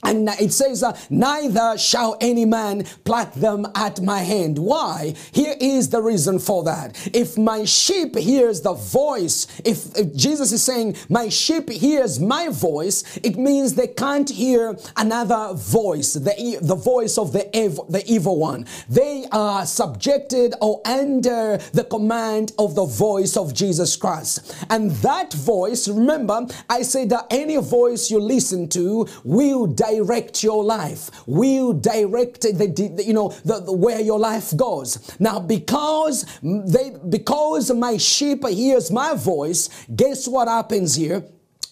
and 0.03 0.29
it 0.29 0.53
says, 0.53 0.85
neither 1.09 1.79
shall 1.79 2.17
any 2.21 2.45
man 2.45 2.85
pluck 3.05 3.33
them 3.35 3.67
at 3.75 4.01
my 4.01 4.21
hand. 4.21 4.59
Why? 4.59 5.15
Here 5.33 5.55
is 5.61 5.91
the 5.91 6.03
reason 6.03 6.39
for 6.39 6.65
that. 6.65 7.11
If 7.15 7.39
my 7.39 7.65
sheep 7.65 8.17
hears 8.17 8.61
the 8.61 8.75
voice, 8.75 9.47
if, 9.65 9.97
if, 9.97 10.15
Jesus 10.15 10.53
is 10.53 10.63
saying, 10.63 10.97
my 11.09 11.29
sheep 11.29 11.71
hears 11.71 12.19
my 12.21 12.49
voice, 12.49 13.19
it 13.23 13.37
means 13.37 13.75
they 13.75 13.87
can't 13.87 14.29
hear 14.29 14.77
another 14.97 15.55
voice, 15.55 16.15
the, 16.15 16.59
the 16.61 16.75
voice 16.75 17.17
of 17.17 17.33
the, 17.33 17.55
ev- 17.57 17.81
the 17.89 18.05
evil 18.07 18.39
one. 18.39 18.67
They 18.89 19.27
are 19.33 19.65
subjected 19.65 20.55
or 20.61 20.81
under 20.85 21.59
the 21.73 21.85
command 21.85 22.53
of 22.59 22.75
the 22.75 22.85
voice 22.85 23.37
of 23.37 23.55
Jesus 23.55 23.97
Christ. 23.97 24.55
And 24.71 24.91
that 24.91 25.33
voice, 25.33 25.89
remember, 25.89 26.47
I 26.69 26.83
said 26.83 27.11
that 27.11 27.27
any 27.31 27.57
voice 27.57 28.11
you 28.11 28.19
listen 28.19 28.69
to 28.71 29.07
will 29.25 29.67
direct 29.87 30.43
your 30.43 30.65
life, 30.65 31.11
will 31.27 31.73
direct 31.73 32.43
the, 32.43 33.05
you 33.05 33.13
know 33.13 33.29
the, 33.45 33.61
the, 33.61 33.73
where 33.73 34.01
your 34.01 34.19
life 34.19 34.57
goes. 34.57 34.89
Now, 35.21 35.41
because 35.41 36.25
they 36.43 36.93
because 37.09 37.73
my 37.73 37.97
sheep 37.97 38.47
hears 38.47 38.91
my 38.91 39.15
voice, 39.15 39.69
guess 39.95 40.27
what 40.29 40.49
happens 40.49 40.95
here? 40.95 41.25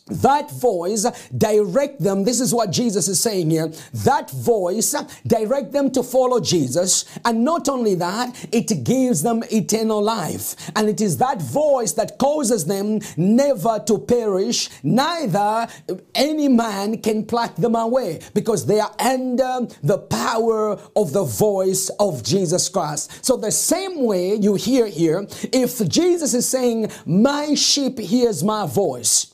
That 0.07 0.51
voice 0.51 1.07
direct 1.37 2.01
them 2.01 2.25
this 2.25 2.41
is 2.41 2.53
what 2.53 2.71
jesus 2.71 3.09
is 3.09 3.21
saying 3.21 3.51
here 3.51 3.71
that 3.93 4.31
voice 4.31 4.95
direct 5.27 5.73
them 5.73 5.91
to 5.91 6.03
follow 6.03 6.41
jesus. 6.41 7.05
And 7.25 7.45
not 7.45 7.69
only 7.69 7.95
that 7.97 8.49
it 8.53 8.85
gives 8.85 9.23
them 9.23 9.43
eternal 9.51 10.03
life. 10.03 10.71
And 10.77 10.89
it 10.89 11.01
is 11.01 11.19
that 11.19 11.41
voice 11.41 11.93
that 11.93 12.19
causes 12.19 12.65
them 12.67 13.01
never 13.17 13.83
to 13.87 13.99
perish 13.99 14.69
neither 14.83 15.67
any 16.15 16.49
man 16.49 17.01
can 17.01 17.25
pluck 17.25 17.57
them 17.57 17.75
away 17.75 18.21
because 18.35 18.67
they 18.67 18.81
are 18.81 18.95
under 18.99 19.67
the 19.83 19.99
power 19.99 20.79
of 20.97 21.13
the 21.13 21.25
voice 21.25 21.91
of 21.99 22.23
jesus 22.23 22.69
christ. 22.69 23.25
So 23.25 23.37
the 23.37 23.51
same 23.51 24.05
way 24.05 24.35
you 24.35 24.55
hear 24.55 24.87
here 24.87 25.27
if 25.53 25.87
jesus 25.89 26.35
is 26.35 26.49
saying 26.49 26.91
my 27.07 27.55
sheep 27.55 27.99
hears 27.99 28.43
my 28.43 28.67
voice 28.67 29.32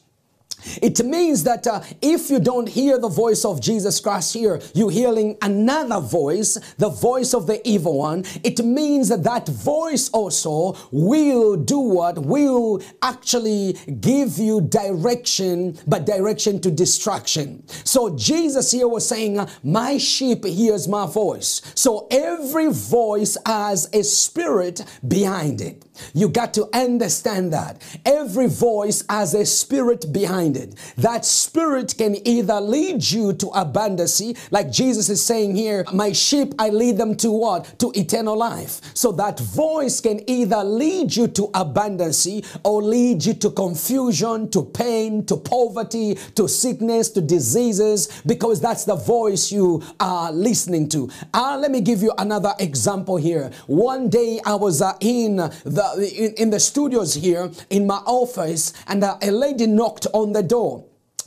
it 0.82 1.04
means 1.04 1.44
that 1.44 1.66
uh, 1.66 1.82
if 2.02 2.30
you 2.30 2.40
don't 2.40 2.68
hear 2.68 2.98
the 2.98 3.08
voice 3.08 3.44
of 3.44 3.60
Jesus 3.60 4.00
Christ 4.00 4.34
here, 4.34 4.60
you're 4.74 4.90
hearing 4.90 5.36
another 5.42 6.00
voice, 6.00 6.58
the 6.78 6.88
voice 6.88 7.34
of 7.34 7.46
the 7.46 7.66
evil 7.68 7.98
one. 7.98 8.24
It 8.44 8.64
means 8.64 9.08
that 9.08 9.24
that 9.24 9.48
voice 9.48 10.08
also 10.10 10.76
will 10.90 11.56
do 11.56 11.78
what? 11.78 12.18
Will 12.18 12.82
actually 13.02 13.74
give 14.00 14.38
you 14.38 14.60
direction, 14.60 15.78
but 15.86 16.06
direction 16.06 16.60
to 16.60 16.70
destruction. 16.70 17.66
So 17.84 18.16
Jesus 18.16 18.70
here 18.70 18.88
was 18.88 19.08
saying, 19.08 19.38
My 19.62 19.98
sheep 19.98 20.44
hears 20.44 20.88
my 20.88 21.06
voice. 21.06 21.62
So 21.74 22.06
every 22.10 22.72
voice 22.72 23.36
has 23.46 23.88
a 23.92 24.02
spirit 24.02 24.84
behind 25.06 25.60
it. 25.60 25.84
You 26.14 26.28
got 26.28 26.54
to 26.54 26.68
understand 26.72 27.52
that. 27.52 27.82
Every 28.04 28.48
voice 28.48 29.04
has 29.08 29.34
a 29.34 29.44
spirit 29.44 30.12
behind 30.12 30.56
it. 30.56 30.57
That 30.96 31.24
spirit 31.24 31.94
can 31.96 32.16
either 32.26 32.60
lead 32.60 33.08
you 33.10 33.32
to 33.34 33.48
abundance, 33.48 34.20
like 34.50 34.70
Jesus 34.70 35.08
is 35.08 35.24
saying 35.24 35.56
here, 35.56 35.84
my 35.92 36.12
sheep, 36.12 36.54
I 36.58 36.70
lead 36.70 36.96
them 36.96 37.14
to 37.16 37.30
what? 37.30 37.78
To 37.78 37.92
eternal 37.94 38.36
life. 38.36 38.80
So 38.94 39.12
that 39.12 39.38
voice 39.40 40.00
can 40.00 40.28
either 40.28 40.64
lead 40.64 41.14
you 41.14 41.28
to 41.28 41.50
abundance 41.54 42.28
or 42.64 42.82
lead 42.82 43.24
you 43.24 43.34
to 43.34 43.50
confusion, 43.50 44.50
to 44.50 44.64
pain, 44.64 45.24
to 45.26 45.36
poverty, 45.36 46.16
to 46.34 46.48
sickness, 46.48 47.10
to 47.10 47.20
diseases, 47.20 48.22
because 48.26 48.60
that's 48.60 48.84
the 48.84 48.96
voice 48.96 49.52
you 49.52 49.82
are 50.00 50.32
listening 50.32 50.88
to. 50.90 51.10
Uh, 51.32 51.56
let 51.60 51.70
me 51.70 51.80
give 51.80 52.02
you 52.02 52.12
another 52.18 52.54
example 52.58 53.16
here. 53.16 53.50
One 53.66 54.08
day 54.08 54.40
I 54.44 54.54
was 54.54 54.82
uh, 54.82 54.94
in 55.00 55.36
the 55.36 56.12
in, 56.16 56.34
in 56.34 56.50
the 56.50 56.60
studios 56.60 57.14
here 57.14 57.50
in 57.70 57.86
my 57.86 57.98
office 58.06 58.72
and 58.86 59.04
uh, 59.04 59.18
a 59.22 59.30
lady 59.30 59.66
knocked 59.66 60.06
on 60.12 60.32
the 60.32 60.37
door. 60.42 60.84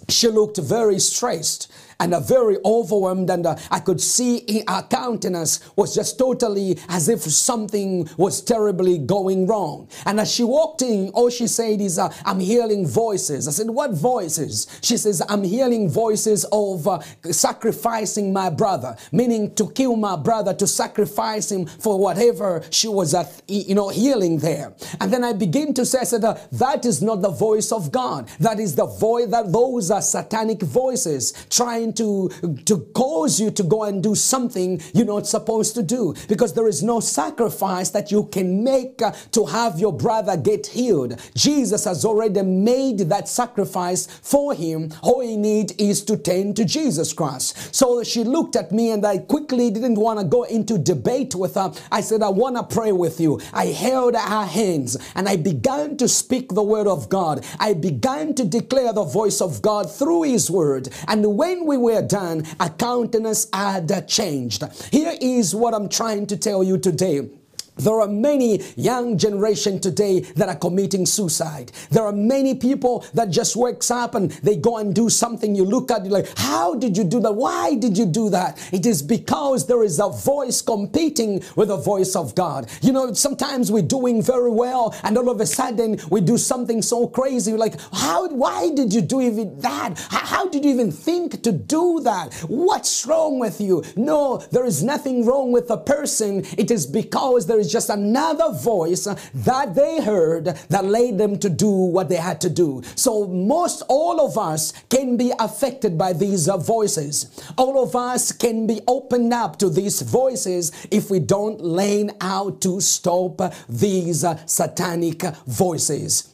She 0.09 0.27
looked 0.27 0.57
very 0.57 0.99
stressed 0.99 1.71
and 2.01 2.15
uh, 2.15 2.19
very 2.19 2.57
overwhelmed. 2.65 3.29
And 3.29 3.45
uh, 3.45 3.55
I 3.69 3.79
could 3.79 4.01
see 4.01 4.37
in 4.37 4.63
her 4.67 4.81
countenance 4.81 5.59
was 5.75 5.93
just 5.93 6.17
totally 6.17 6.77
as 6.89 7.07
if 7.07 7.21
something 7.21 8.09
was 8.17 8.41
terribly 8.41 8.97
going 8.97 9.45
wrong. 9.47 9.87
And 10.05 10.19
as 10.19 10.31
she 10.31 10.43
walked 10.43 10.81
in, 10.81 11.09
all 11.09 11.29
she 11.29 11.47
said 11.47 11.79
is, 11.79 11.99
uh, 11.99 12.11
I'm 12.25 12.39
hearing 12.39 12.87
voices. 12.87 13.47
I 13.47 13.51
said, 13.51 13.69
What 13.69 13.91
voices? 13.91 14.67
She 14.81 14.97
says, 14.97 15.21
I'm 15.29 15.43
hearing 15.43 15.89
voices 15.89 16.45
of 16.51 16.87
uh, 16.87 16.99
sacrificing 17.31 18.33
my 18.33 18.49
brother, 18.49 18.97
meaning 19.11 19.53
to 19.55 19.69
kill 19.71 19.95
my 19.95 20.15
brother, 20.15 20.53
to 20.55 20.65
sacrifice 20.65 21.51
him 21.51 21.67
for 21.67 21.99
whatever 21.99 22.63
she 22.71 22.87
was, 22.87 23.13
uh, 23.13 23.31
you 23.47 23.75
know, 23.75 23.89
healing 23.89 24.39
there. 24.39 24.73
And 24.99 25.13
then 25.13 25.23
I 25.23 25.33
begin 25.33 25.73
to 25.75 25.85
say, 25.85 25.99
I 25.99 26.05
said, 26.05 26.23
uh, 26.23 26.37
That 26.53 26.83
is 26.85 27.03
not 27.03 27.21
the 27.21 27.29
voice 27.29 27.71
of 27.71 27.91
God. 27.91 28.27
That 28.39 28.59
is 28.59 28.73
the 28.75 28.87
voice, 28.87 29.27
that 29.27 29.51
those 29.51 29.91
are 29.91 30.01
satanic 30.01 30.63
voices 30.63 31.33
trying 31.51 31.90
to, 31.93 32.29
to 32.65 32.79
cause 32.93 33.39
you 33.39 33.51
to 33.51 33.63
go 33.63 33.83
and 33.83 34.03
do 34.03 34.15
something 34.15 34.81
you're 34.93 35.05
not 35.05 35.27
supposed 35.27 35.75
to 35.75 35.83
do 35.83 36.13
because 36.27 36.53
there 36.53 36.67
is 36.67 36.83
no 36.83 36.99
sacrifice 36.99 37.89
that 37.91 38.11
you 38.11 38.25
can 38.25 38.63
make 38.63 39.01
uh, 39.01 39.11
to 39.31 39.45
have 39.45 39.79
your 39.79 39.93
brother 39.93 40.37
get 40.37 40.67
healed. 40.67 41.19
Jesus 41.35 41.85
has 41.85 42.05
already 42.05 42.41
made 42.41 42.99
that 42.99 43.27
sacrifice 43.27 44.07
for 44.07 44.53
him. 44.53 44.93
All 45.01 45.21
he 45.21 45.37
needs 45.37 45.73
is 45.77 46.03
to 46.05 46.17
turn 46.17 46.53
to 46.55 46.65
Jesus 46.65 47.13
Christ. 47.13 47.75
So 47.75 48.03
she 48.03 48.23
looked 48.23 48.55
at 48.55 48.71
me 48.71 48.91
and 48.91 49.05
I 49.05 49.19
quickly 49.19 49.69
didn't 49.71 49.95
want 49.95 50.19
to 50.19 50.25
go 50.25 50.43
into 50.43 50.77
debate 50.77 51.35
with 51.35 51.55
her. 51.55 51.73
I 51.91 52.01
said, 52.01 52.21
I 52.21 52.29
want 52.29 52.55
to 52.57 52.63
pray 52.63 52.91
with 52.91 53.19
you. 53.19 53.39
I 53.53 53.67
held 53.67 54.15
her 54.15 54.45
hands 54.45 54.97
and 55.15 55.27
I 55.27 55.35
began 55.35 55.97
to 55.97 56.07
speak 56.07 56.49
the 56.49 56.63
word 56.63 56.87
of 56.87 57.09
God. 57.09 57.45
I 57.59 57.73
began 57.73 58.33
to 58.35 58.45
declare 58.45 58.93
the 58.93 59.03
voice 59.03 59.41
of 59.41 59.61
God 59.61 59.91
through 59.91 60.23
his 60.23 60.49
word. 60.49 60.89
And 61.07 61.37
when 61.37 61.65
we 61.65 61.77
were 61.81 62.01
done, 62.01 62.45
our 62.59 62.69
countenance 62.69 63.47
had 63.53 64.07
changed. 64.07 64.63
Here 64.91 65.15
is 65.19 65.53
what 65.55 65.73
I'm 65.73 65.89
trying 65.89 66.27
to 66.27 66.37
tell 66.37 66.63
you 66.63 66.77
today. 66.77 67.29
There 67.77 67.99
are 68.01 68.07
many 68.07 68.61
young 68.75 69.17
generation 69.17 69.79
today 69.79 70.19
that 70.35 70.49
are 70.49 70.55
committing 70.55 71.05
suicide. 71.05 71.71
There 71.89 72.03
are 72.03 72.11
many 72.11 72.53
people 72.53 73.05
that 73.13 73.29
just 73.29 73.55
wakes 73.55 73.89
up 73.89 74.13
and 74.13 74.29
they 74.43 74.57
go 74.57 74.77
and 74.77 74.93
do 74.93 75.09
something. 75.09 75.55
You 75.55 75.63
look 75.65 75.89
at 75.89 76.05
it 76.05 76.11
like, 76.11 76.27
how 76.37 76.75
did 76.75 76.97
you 76.97 77.03
do 77.03 77.19
that? 77.21 77.31
Why 77.31 77.75
did 77.75 77.97
you 77.97 78.05
do 78.05 78.29
that? 78.29 78.59
It 78.73 78.85
is 78.85 79.01
because 79.01 79.67
there 79.67 79.83
is 79.83 79.99
a 79.99 80.09
voice 80.09 80.61
competing 80.61 81.43
with 81.55 81.69
the 81.69 81.77
voice 81.77 82.15
of 82.15 82.35
God. 82.35 82.69
You 82.81 82.91
know, 82.91 83.13
sometimes 83.13 83.71
we're 83.71 83.81
doing 83.81 84.21
very 84.21 84.51
well 84.51 84.93
and 85.03 85.17
all 85.17 85.29
of 85.29 85.39
a 85.39 85.45
sudden 85.45 85.99
we 86.09 86.21
do 86.21 86.37
something 86.37 86.81
so 86.81 87.07
crazy. 87.07 87.53
Like, 87.53 87.79
how, 87.93 88.27
why 88.27 88.69
did 88.75 88.93
you 88.93 89.01
do 89.01 89.21
even 89.21 89.57
that? 89.61 89.97
How, 90.09 90.47
did 90.49 90.65
you 90.65 90.71
even 90.71 90.91
think 90.91 91.41
to 91.43 91.51
do 91.51 92.01
that? 92.03 92.33
What's 92.47 93.05
wrong 93.05 93.39
with 93.39 93.61
you? 93.61 93.83
No, 93.95 94.37
there 94.51 94.65
is 94.65 94.83
nothing 94.83 95.25
wrong 95.25 95.51
with 95.51 95.69
the 95.69 95.77
person. 95.77 96.45
It 96.57 96.69
is 96.69 96.85
because 96.85 97.47
there 97.47 97.60
is 97.61 97.71
just 97.71 97.89
another 97.89 98.51
voice 98.51 99.07
that 99.33 99.75
they 99.75 100.01
heard 100.01 100.45
that 100.45 100.83
led 100.85 101.17
them 101.17 101.39
to 101.39 101.49
do 101.49 101.69
what 101.69 102.09
they 102.09 102.17
had 102.17 102.41
to 102.41 102.49
do. 102.49 102.81
So 102.95 103.27
most 103.27 103.83
all 103.87 104.19
of 104.19 104.37
us 104.37 104.73
can 104.89 105.15
be 105.15 105.31
affected 105.39 105.97
by 105.97 106.13
these 106.13 106.47
voices. 106.47 107.27
All 107.57 107.81
of 107.81 107.95
us 107.95 108.31
can 108.31 108.67
be 108.67 108.81
opened 108.87 109.33
up 109.33 109.57
to 109.59 109.69
these 109.69 110.01
voices 110.01 110.71
if 110.91 111.09
we 111.09 111.19
don't 111.19 111.61
learn 111.61 112.11
how 112.19 112.51
to 112.61 112.81
stop 112.81 113.41
these 113.69 114.25
satanic 114.45 115.21
voices. 115.45 116.30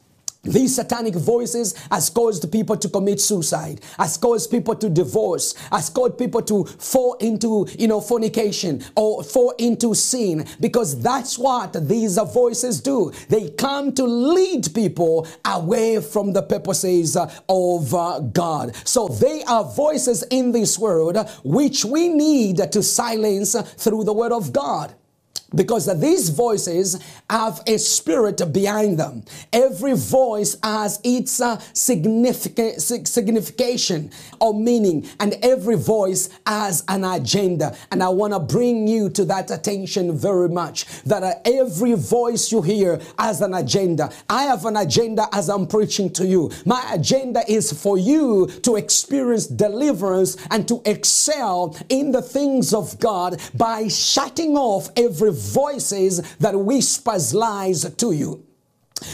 These 0.48 0.76
satanic 0.76 1.16
voices 1.16 1.76
has 1.92 2.10
caused 2.10 2.50
people 2.52 2.78
to 2.78 2.90
commit 2.90 3.20
suicide, 3.20 3.82
has 3.98 4.18
caused 4.18 4.50
people 4.50 4.76
to 4.76 4.90
divorce, 4.90 5.56
has 5.72 5.90
caused 5.90 6.18
people 6.18 6.42
to 6.44 6.64
fall 6.66 7.16
into, 7.16 7.68
you 7.78 7.88
know, 7.88 8.02
fornication 8.02 8.84
or 8.96 9.24
fall 9.24 9.52
into 9.58 9.94
sin 9.94 10.46
because 10.60 11.02
that's 11.02 11.38
what 11.38 11.88
these 11.88 12.18
voices 12.18 12.82
do. 12.82 13.12
They 13.30 13.50
come 13.50 13.94
to 13.94 14.06
lead 14.06 14.74
people 14.74 15.28
away 15.46 16.02
from 16.02 16.34
the 16.34 16.42
purposes 16.42 17.16
of 17.18 17.94
uh, 17.94 18.20
God. 18.20 18.76
So 18.86 19.08
they 19.08 19.44
are 19.44 19.64
voices 19.64 20.24
in 20.32 20.52
this 20.52 20.80
world 20.80 21.18
which 21.44 21.84
we 21.84 22.08
need 22.08 22.72
to 22.72 22.82
silence 22.84 23.56
through 23.78 24.06
the 24.06 24.14
word 24.14 24.32
of 24.32 24.54
God 24.54 24.96
because 25.56 25.86
these 26.00 26.30
voices 26.30 27.00
have 27.30 27.62
a 27.68 27.78
spirit 27.78 28.42
behind 28.52 29.00
them. 29.00 29.24
Every 29.54 29.96
voice 29.96 30.58
has 30.62 31.00
its 31.04 31.40
uh, 31.42 31.60
significant 31.74 32.82
signification 32.82 34.12
or 34.40 34.54
meaning, 34.54 35.08
and 35.20 35.36
every 35.42 35.76
voice 35.76 36.30
has 36.46 36.84
an 36.88 37.04
agenda. 37.04 37.76
And 37.92 38.04
I 38.04 38.10
want 38.10 38.34
to 38.34 38.40
bring 38.40 38.88
you 38.88 39.10
to 39.12 39.26
that 39.26 39.52
attention 39.52 40.18
very 40.18 40.50
much. 40.50 40.86
That 41.04 41.24
uh, 41.24 41.34
every 41.46 41.94
voice 41.94 42.52
you 42.52 42.62
hear 42.62 43.00
has 43.18 43.42
an 43.42 43.54
agenda. 43.54 44.12
I 44.30 44.44
have 44.44 44.66
an 44.66 44.78
agenda 44.78 45.28
as 45.32 45.50
I'm 45.50 45.68
preaching 45.68 46.10
to 46.14 46.26
you. 46.26 46.52
My 46.66 46.86
agenda 46.94 47.44
is 47.48 47.72
for 47.72 47.98
you 47.98 48.48
to 48.64 48.76
experience 48.76 49.48
deliverance 49.48 50.38
and 50.52 50.68
to 50.68 50.82
excel 50.86 51.76
in 51.90 52.12
the 52.12 52.22
things 52.22 52.74
of 52.74 53.00
God 53.00 53.42
by 53.54 53.88
shutting 53.88 54.56
off 54.58 54.90
every 54.96 55.32
voices 55.38 56.22
that 56.38 56.60
whispers 56.60 57.34
lies 57.34 57.90
to 57.96 58.12
you. 58.12 58.47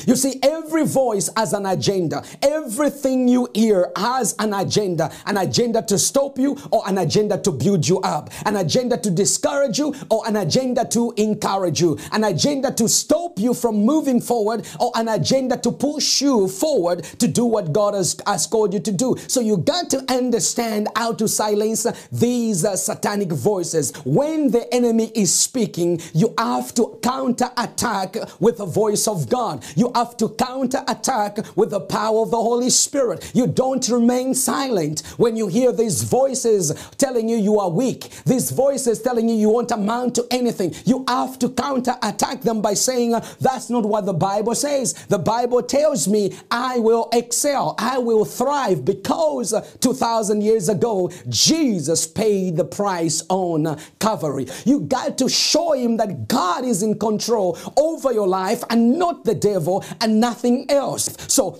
You 0.05 0.15
see, 0.15 0.39
every 0.43 0.85
voice 0.85 1.29
has 1.35 1.53
an 1.53 1.65
agenda. 1.65 2.23
Everything 2.41 3.27
you 3.27 3.49
hear 3.53 3.91
has 3.95 4.35
an 4.39 4.53
agenda. 4.53 5.11
An 5.25 5.37
agenda 5.37 5.81
to 5.83 5.97
stop 5.97 6.37
you 6.37 6.57
or 6.71 6.83
an 6.87 6.97
agenda 6.97 7.37
to 7.41 7.51
build 7.51 7.87
you 7.87 7.99
up. 8.01 8.29
An 8.45 8.57
agenda 8.57 8.97
to 8.97 9.11
discourage 9.11 9.79
you 9.79 9.93
or 10.09 10.27
an 10.27 10.35
agenda 10.37 10.85
to 10.85 11.13
encourage 11.17 11.81
you. 11.81 11.97
An 12.11 12.23
agenda 12.23 12.71
to 12.71 12.89
stop 12.89 13.39
you 13.39 13.53
from 13.53 13.77
moving 13.77 14.21
forward 14.21 14.67
or 14.79 14.91
an 14.95 15.07
agenda 15.07 15.57
to 15.57 15.71
push 15.71 16.21
you 16.21 16.47
forward 16.47 17.03
to 17.19 17.27
do 17.27 17.45
what 17.45 17.71
God 17.73 17.93
has, 17.93 18.15
has 18.25 18.47
called 18.47 18.73
you 18.73 18.79
to 18.81 18.91
do. 18.91 19.15
So 19.27 19.39
you 19.39 19.57
got 19.57 19.89
to 19.91 20.03
understand 20.11 20.87
how 20.95 21.13
to 21.13 21.27
silence 21.27 21.85
these 22.11 22.65
uh, 22.65 22.75
satanic 22.75 23.31
voices. 23.31 23.93
When 24.05 24.51
the 24.51 24.71
enemy 24.73 25.11
is 25.15 25.33
speaking, 25.33 26.01
you 26.13 26.33
have 26.37 26.73
to 26.75 26.99
counter 27.01 27.49
attack 27.57 28.15
with 28.39 28.57
the 28.57 28.65
voice 28.65 29.07
of 29.07 29.29
God. 29.29 29.63
You 29.75 29.91
have 29.95 30.17
to 30.17 30.29
counter 30.29 30.83
attack 30.87 31.37
with 31.55 31.71
the 31.71 31.79
power 31.79 32.21
of 32.21 32.31
the 32.31 32.37
Holy 32.37 32.69
Spirit. 32.69 33.31
You 33.33 33.47
don't 33.47 33.87
remain 33.89 34.33
silent 34.35 35.01
when 35.17 35.35
you 35.35 35.47
hear 35.47 35.71
these 35.71 36.03
voices 36.03 36.71
telling 36.97 37.29
you 37.29 37.37
you 37.37 37.59
are 37.59 37.69
weak, 37.69 38.09
these 38.25 38.51
voices 38.51 39.01
telling 39.01 39.29
you 39.29 39.35
you 39.35 39.49
won't 39.49 39.71
amount 39.71 40.15
to 40.15 40.27
anything. 40.31 40.73
You 40.85 41.05
have 41.07 41.39
to 41.39 41.49
counter 41.49 41.95
attack 42.01 42.41
them 42.41 42.61
by 42.61 42.73
saying, 42.73 43.11
That's 43.39 43.69
not 43.69 43.85
what 43.85 44.05
the 44.05 44.13
Bible 44.13 44.55
says. 44.55 44.93
The 45.07 45.19
Bible 45.19 45.63
tells 45.63 46.07
me 46.07 46.37
I 46.51 46.79
will 46.79 47.09
excel, 47.13 47.75
I 47.79 47.97
will 47.97 48.25
thrive 48.25 48.85
because 48.85 49.53
2,000 49.79 50.41
years 50.41 50.69
ago, 50.69 51.11
Jesus 51.29 52.07
paid 52.07 52.57
the 52.57 52.65
price 52.65 53.23
on 53.29 53.79
Calvary. 53.99 54.47
You 54.65 54.81
got 54.81 55.17
to 55.19 55.29
show 55.29 55.73
him 55.73 55.97
that 55.97 56.27
God 56.27 56.65
is 56.65 56.83
in 56.83 56.99
control 56.99 57.57
over 57.77 58.11
your 58.11 58.27
life 58.27 58.63
and 58.69 58.97
not 58.97 59.23
the 59.23 59.35
devil 59.35 59.62
devil 59.63 59.83
and 60.01 60.19
nothing 60.19 60.69
else. 60.69 61.15
So 61.27 61.59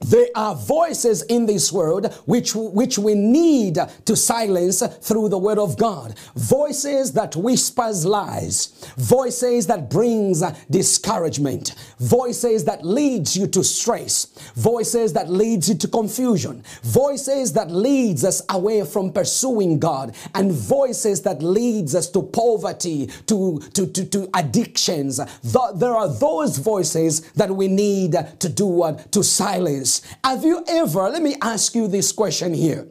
there 0.00 0.28
are 0.34 0.54
voices 0.54 1.22
in 1.24 1.44
this 1.44 1.70
world 1.70 2.12
which, 2.24 2.54
which 2.54 2.98
we 2.98 3.14
need 3.14 3.78
to 4.06 4.16
silence 4.16 4.82
through 4.82 5.28
the 5.28 5.38
word 5.38 5.58
of 5.58 5.76
God. 5.76 6.18
Voices 6.34 7.12
that 7.12 7.36
whispers 7.36 8.06
lies. 8.06 8.68
Voices 8.96 9.66
that 9.66 9.90
brings 9.90 10.42
discouragement. 10.70 11.74
Voices 11.98 12.64
that 12.64 12.84
leads 12.84 13.36
you 13.36 13.46
to 13.48 13.62
stress. 13.62 14.26
Voices 14.56 15.12
that 15.12 15.28
leads 15.28 15.68
you 15.68 15.74
to 15.74 15.88
confusion. 15.88 16.64
Voices 16.82 17.52
that 17.52 17.70
leads 17.70 18.24
us 18.24 18.40
away 18.48 18.84
from 18.84 19.12
pursuing 19.12 19.78
God. 19.78 20.16
And 20.34 20.50
voices 20.50 21.20
that 21.22 21.42
leads 21.42 21.94
us 21.94 22.08
to 22.10 22.22
poverty, 22.22 23.08
to, 23.26 23.60
to, 23.74 23.86
to, 23.86 24.06
to 24.06 24.30
addictions. 24.32 25.20
There 25.42 25.94
are 25.94 26.08
those 26.08 26.56
voices 26.56 27.20
that 27.32 27.50
we 27.50 27.68
need 27.68 28.12
to 28.12 28.48
do 28.48 28.64
what? 28.64 29.12
To 29.12 29.22
silence 29.22 29.89
have 30.24 30.44
you 30.44 30.64
ever, 30.66 31.08
let 31.08 31.22
me 31.22 31.36
ask 31.40 31.74
you 31.74 31.88
this 31.88 32.12
question 32.12 32.54
here. 32.54 32.86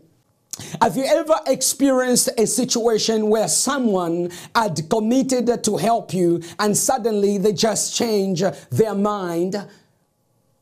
Have 0.81 0.97
you 0.97 1.05
ever 1.05 1.39
experienced 1.47 2.29
a 2.37 2.45
situation 2.45 3.29
where 3.29 3.47
someone 3.47 4.29
had 4.53 4.89
committed 4.89 5.63
to 5.63 5.77
help 5.77 6.13
you 6.13 6.41
and 6.59 6.75
suddenly 6.75 7.37
they 7.37 7.53
just 7.53 7.95
change 7.95 8.43
their 8.69 8.95
mind? 8.95 9.55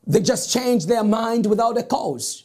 They 0.06 0.20
just 0.20 0.52
change 0.52 0.86
their 0.86 1.04
mind 1.04 1.46
without 1.46 1.76
a 1.78 1.82
cause. 1.82 2.44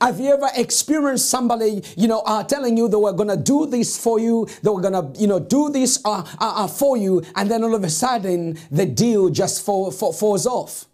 Have 0.00 0.18
you 0.18 0.32
ever 0.32 0.48
experienced 0.56 1.28
somebody, 1.28 1.82
you 1.96 2.08
know, 2.08 2.20
uh, 2.20 2.42
telling 2.42 2.76
you 2.76 2.88
they 2.88 2.96
were 2.96 3.12
going 3.12 3.28
to 3.28 3.36
do 3.36 3.66
this 3.66 3.96
for 4.02 4.18
you, 4.18 4.48
they 4.62 4.70
were 4.70 4.80
going 4.80 4.94
to, 4.94 5.20
you 5.20 5.26
know, 5.26 5.38
do 5.38 5.70
this 5.70 6.00
uh, 6.04 6.20
uh, 6.20 6.24
uh, 6.40 6.66
for 6.66 6.96
you, 6.96 7.22
and 7.36 7.50
then 7.50 7.62
all 7.62 7.74
of 7.74 7.84
a 7.84 7.90
sudden 7.90 8.58
the 8.70 8.86
deal 8.86 9.28
just 9.28 9.64
fall, 9.64 9.90
fall, 9.90 10.12
falls 10.12 10.46
off? 10.46 10.86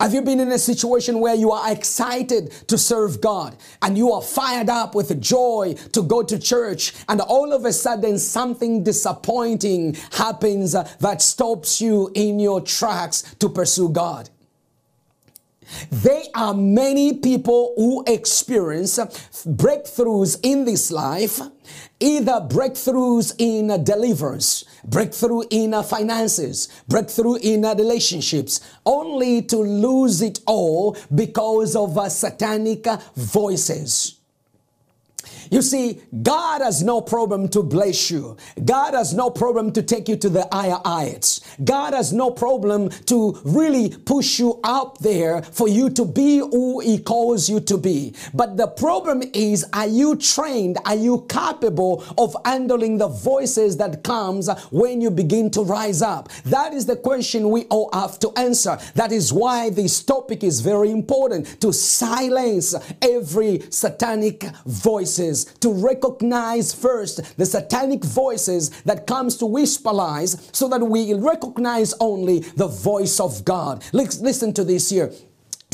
Have 0.00 0.14
you 0.14 0.22
been 0.22 0.40
in 0.40 0.52
a 0.52 0.58
situation 0.58 1.20
where 1.20 1.34
you 1.34 1.50
are 1.50 1.72
excited 1.72 2.52
to 2.68 2.78
serve 2.78 3.20
God 3.20 3.56
and 3.82 3.98
you 3.98 4.12
are 4.12 4.22
fired 4.22 4.68
up 4.68 4.94
with 4.94 5.20
joy 5.20 5.74
to 5.92 6.02
go 6.02 6.22
to 6.22 6.38
church 6.38 6.92
and 7.08 7.20
all 7.20 7.52
of 7.52 7.64
a 7.64 7.72
sudden 7.72 8.18
something 8.18 8.84
disappointing 8.84 9.94
happens 10.12 10.72
that 10.72 11.22
stops 11.22 11.80
you 11.80 12.10
in 12.14 12.38
your 12.38 12.60
tracks 12.60 13.34
to 13.40 13.48
pursue 13.48 13.88
God? 13.88 14.30
There 15.90 16.22
are 16.34 16.54
many 16.54 17.14
people 17.14 17.72
who 17.76 18.04
experience 18.06 18.98
breakthroughs 18.98 20.38
in 20.42 20.64
this 20.64 20.90
life, 20.90 21.40
either 22.04 22.32
breakthroughs 22.32 23.34
in 23.38 23.82
deliverance, 23.82 24.64
breakthrough 24.84 25.42
in 25.50 25.72
finances, 25.82 26.68
breakthrough 26.86 27.36
in 27.36 27.62
relationships, 27.62 28.60
only 28.84 29.40
to 29.40 29.56
lose 29.56 30.20
it 30.20 30.40
all 30.46 30.96
because 31.14 31.74
of 31.74 31.98
satanic 32.12 32.86
voices. 33.16 34.13
You 35.54 35.62
see, 35.62 36.00
God 36.20 36.62
has 36.62 36.82
no 36.82 37.00
problem 37.00 37.46
to 37.50 37.62
bless 37.62 38.10
you. 38.10 38.36
God 38.64 38.94
has 38.94 39.14
no 39.14 39.30
problem 39.30 39.70
to 39.74 39.84
take 39.84 40.08
you 40.08 40.16
to 40.16 40.28
the 40.28 40.48
higher 40.50 40.80
heights. 40.84 41.42
God 41.62 41.94
has 41.94 42.12
no 42.12 42.32
problem 42.32 42.90
to 43.06 43.38
really 43.44 43.90
push 43.90 44.40
you 44.40 44.58
out 44.64 44.98
there 44.98 45.42
for 45.42 45.68
you 45.68 45.90
to 45.90 46.04
be 46.04 46.38
who 46.38 46.80
He 46.80 46.98
calls 46.98 47.48
you 47.48 47.60
to 47.60 47.78
be. 47.78 48.16
But 48.34 48.56
the 48.56 48.66
problem 48.66 49.22
is, 49.32 49.64
are 49.72 49.86
you 49.86 50.16
trained? 50.16 50.78
Are 50.86 50.96
you 50.96 51.24
capable 51.28 52.02
of 52.18 52.36
handling 52.44 52.98
the 52.98 53.06
voices 53.06 53.76
that 53.76 54.02
comes 54.02 54.50
when 54.72 55.00
you 55.00 55.08
begin 55.08 55.52
to 55.52 55.62
rise 55.62 56.02
up? 56.02 56.32
That 56.46 56.74
is 56.74 56.86
the 56.86 56.96
question 56.96 57.50
we 57.50 57.66
all 57.66 57.90
have 57.92 58.18
to 58.18 58.32
answer. 58.36 58.76
That 58.96 59.12
is 59.12 59.32
why 59.32 59.70
this 59.70 60.02
topic 60.02 60.42
is 60.42 60.62
very 60.62 60.90
important 60.90 61.60
to 61.60 61.72
silence 61.72 62.74
every 63.00 63.62
satanic 63.70 64.42
voices 64.66 65.43
to 65.60 65.72
recognize 65.72 66.72
first 66.72 67.36
the 67.36 67.46
satanic 67.46 68.04
voices 68.04 68.70
that 68.82 69.06
comes 69.06 69.36
to 69.38 69.46
whisper 69.46 69.92
lies 69.92 70.50
so 70.52 70.68
that 70.68 70.80
we 70.80 71.14
recognize 71.14 71.94
only 72.00 72.40
the 72.40 72.68
voice 72.68 73.20
of 73.20 73.44
God. 73.44 73.84
Listen 73.92 74.52
to 74.54 74.64
this 74.64 74.90
here. 74.90 75.12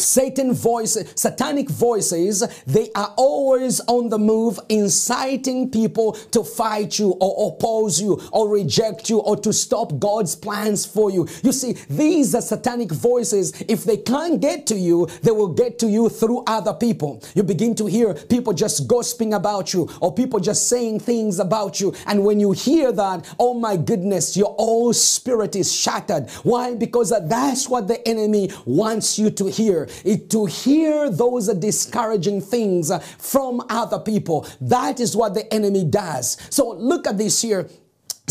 Satan 0.00 0.52
voice, 0.52 0.96
satanic 1.14 1.68
voices, 1.68 2.42
they 2.66 2.90
are 2.94 3.14
always 3.16 3.80
on 3.80 4.08
the 4.08 4.18
move, 4.18 4.58
inciting 4.68 5.70
people 5.70 6.12
to 6.12 6.42
fight 6.42 6.98
you 6.98 7.16
or 7.20 7.52
oppose 7.52 8.00
you 8.00 8.20
or 8.32 8.48
reject 8.48 9.08
you 9.10 9.20
or 9.20 9.36
to 9.36 9.52
stop 9.52 9.98
God's 9.98 10.34
plans 10.34 10.86
for 10.86 11.10
you. 11.10 11.28
You 11.42 11.52
see, 11.52 11.76
these 11.88 12.34
are 12.34 12.42
satanic 12.42 12.90
voices. 12.90 13.52
If 13.68 13.84
they 13.84 13.96
can't 13.96 14.40
get 14.40 14.66
to 14.68 14.74
you, 14.74 15.06
they 15.22 15.30
will 15.30 15.54
get 15.54 15.78
to 15.80 15.88
you 15.88 16.08
through 16.08 16.44
other 16.46 16.74
people. 16.74 17.22
You 17.34 17.42
begin 17.42 17.74
to 17.76 17.86
hear 17.86 18.14
people 18.14 18.52
just 18.52 18.88
gossiping 18.88 19.34
about 19.34 19.72
you 19.72 19.88
or 20.00 20.14
people 20.14 20.40
just 20.40 20.68
saying 20.68 21.00
things 21.00 21.38
about 21.38 21.80
you. 21.80 21.94
And 22.06 22.24
when 22.24 22.40
you 22.40 22.52
hear 22.52 22.92
that, 22.92 23.32
oh 23.38 23.54
my 23.54 23.76
goodness, 23.76 24.36
your 24.36 24.54
whole 24.58 24.92
spirit 24.92 25.56
is 25.56 25.72
shattered. 25.72 26.30
Why? 26.42 26.74
Because 26.74 27.12
that's 27.28 27.68
what 27.68 27.88
the 27.88 28.06
enemy 28.06 28.50
wants 28.64 29.18
you 29.18 29.30
to 29.30 29.46
hear 29.46 29.88
to 30.28 30.46
hear 30.46 31.10
those 31.10 31.48
discouraging 31.54 32.40
things 32.40 32.90
from 33.18 33.62
other 33.68 33.98
people. 33.98 34.46
That 34.60 35.00
is 35.00 35.16
what 35.16 35.34
the 35.34 35.52
enemy 35.52 35.84
does. 35.84 36.36
So 36.50 36.70
look 36.72 37.06
at 37.06 37.18
this 37.18 37.42
here. 37.42 37.68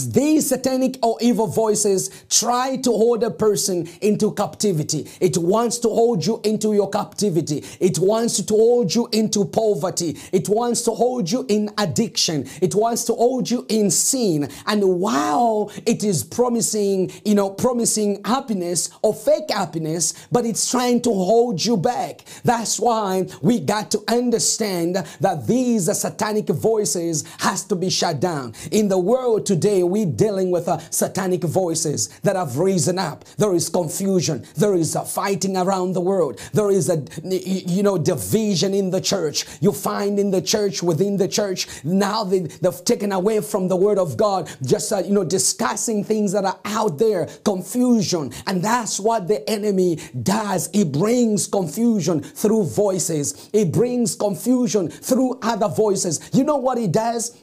These 0.08 0.50
satanic 0.50 0.98
or 1.04 1.18
evil 1.22 1.48
voices 1.48 2.10
try 2.30 2.78
to 2.78 2.92
hold 2.92 3.24
a 3.24 3.32
person 3.32 3.88
into 4.02 4.32
captivity. 4.34 5.08
It 5.20 5.38
wants 5.38 5.80
to 5.80 5.90
hold 5.90 6.26
you 6.26 6.40
into 6.44 6.74
your 6.74 6.90
captivity. 6.90 7.64
It 7.80 8.00
wants 8.00 8.42
to 8.44 8.54
hold 8.54 8.94
you 8.94 9.10
into 9.12 9.46
poverty. 9.46 10.18
It 10.32 10.48
wants 10.48 10.84
to 10.84 10.92
hold 10.92 11.32
you 11.32 11.46
in 11.50 11.70
addiction. 11.78 12.48
It 12.62 12.76
wants 12.76 13.04
to 13.06 13.14
hold 13.14 13.50
you 13.50 13.66
in 13.70 13.92
sin. 13.92 14.50
And 14.66 15.00
while 15.00 15.72
it 15.86 16.04
is 16.04 16.24
promising, 16.24 17.12
you 17.26 17.36
know, 17.36 17.50
promising 17.50 18.22
happiness 18.24 18.90
or 19.02 19.14
fake 19.14 19.50
happiness, 19.50 20.14
but 20.32 20.46
it's 20.46 20.70
trying 20.70 21.02
to 21.02 21.10
hold 21.10 21.64
you 21.64 21.78
back. 21.78 22.22
That's 22.44 22.80
why 22.80 23.28
we 23.42 23.60
got 23.60 23.92
to 23.92 24.04
understand 24.08 24.96
that 25.20 25.48
these 25.48 25.86
satanic 26.00 26.48
voices 26.48 27.24
has 27.40 27.64
to 27.66 27.76
be 27.76 27.90
shut 27.90 28.20
down. 28.20 28.54
In 28.72 28.88
the 28.88 28.98
world 28.98 29.46
today, 29.46 29.84
we 29.89 30.06
dealing 30.06 30.52
with 30.52 30.67
uh, 30.67 30.78
satanic 30.89 31.43
voices 31.43 32.08
that 32.19 32.36
have 32.36 32.58
risen 32.58 32.99
up. 32.99 33.25
There 33.38 33.54
is 33.54 33.69
confusion. 33.69 34.45
There 34.56 34.75
is 34.75 34.95
uh, 34.95 35.04
fighting 35.04 35.58
around 35.58 35.93
the 35.93 36.02
world. 36.02 36.39
There 36.54 36.69
is 36.69 36.89
a, 36.89 37.04
you 37.23 37.84
know, 37.84 37.97
division 37.97 38.73
in 38.73 38.89
the 38.91 39.02
church. 39.02 39.45
You 39.62 39.71
find 39.71 40.19
in 40.19 40.32
the 40.32 40.41
church, 40.41 40.84
within 40.84 41.17
the 41.17 41.28
church, 41.28 41.67
now 41.84 42.23
they, 42.23 42.39
they've 42.39 42.86
taken 42.86 43.12
away 43.12 43.41
from 43.41 43.67
the 43.67 43.75
word 43.75 43.97
of 43.97 44.17
God, 44.17 44.49
just, 44.63 44.91
uh, 44.91 44.99
you 44.99 45.13
know, 45.13 45.23
discussing 45.23 46.04
things 46.04 46.32
that 46.34 46.45
are 46.45 46.60
out 46.65 46.97
there, 46.97 47.25
confusion. 47.43 48.32
And 48.47 48.63
that's 48.63 48.99
what 48.99 49.28
the 49.28 49.47
enemy 49.49 49.97
does. 50.21 50.69
He 50.73 50.84
brings 50.84 51.47
confusion 51.47 52.21
through 52.21 52.65
voices. 52.65 53.49
He 53.52 53.65
brings 53.65 54.15
confusion 54.15 54.89
through 54.89 55.39
other 55.41 55.67
voices. 55.67 56.30
You 56.34 56.43
know 56.43 56.58
what 56.58 56.78
he 56.78 56.88
does? 56.88 57.38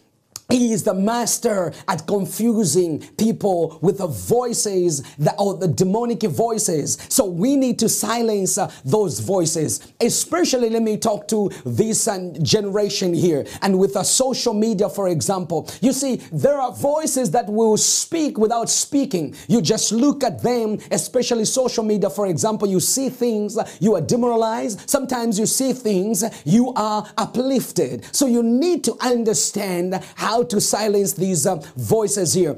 He 0.49 0.73
is 0.73 0.85
the 0.85 0.95
master 0.95 1.73
at 1.89 2.07
confusing 2.07 3.01
people 3.19 3.79
with 3.83 3.99
the 3.99 4.07
voices 4.07 5.03
that 5.19 5.35
or 5.39 5.55
the 5.55 5.67
demonic 5.67 6.23
voices. 6.23 6.99
So 7.09 7.25
we 7.25 7.57
need 7.57 7.81
to 7.81 7.89
silence 7.89 8.57
uh, 8.57 8.71
those 8.85 9.19
voices. 9.19 9.93
Especially, 10.01 10.71
let 10.71 10.83
me 10.83 10.99
talk 10.99 11.27
to 11.29 11.51
this 11.65 12.07
uh, 12.07 12.33
generation 12.43 13.13
here 13.13 13.45
and 13.63 13.77
with 13.79 13.97
uh, 13.97 14.05
social 14.05 14.55
media, 14.55 14.89
for 14.89 15.09
example. 15.09 15.69
You 15.81 15.93
see, 15.93 16.17
there 16.33 16.61
are 16.61 16.73
voices 16.73 17.33
that 17.33 17.47
will 17.47 17.77
speak 17.77 18.39
without 18.39 18.71
speaking. 18.71 19.35
You 19.49 19.61
just 19.61 19.91
look 19.91 20.23
at 20.23 20.43
them, 20.43 20.79
especially 20.93 21.45
social 21.45 21.83
media, 21.83 22.09
for 22.09 22.29
example. 22.29 22.69
You 22.69 22.79
see 22.79 23.09
things, 23.09 23.59
you 23.81 23.97
are 23.97 24.01
demoralized. 24.01 24.89
Sometimes 24.89 25.41
you 25.41 25.47
see 25.47 25.73
things, 25.73 26.23
you 26.45 26.73
are 26.77 27.05
uplifted. 27.19 28.05
So 28.15 28.27
you 28.27 28.45
need 28.45 28.85
to 28.85 28.97
understand 29.01 30.01
how 30.15 30.36
how 30.37 30.43
to 30.43 30.61
silence 30.61 31.15
these 31.15 31.47
uh, 31.47 31.57
voices 31.77 32.35
here. 32.35 32.57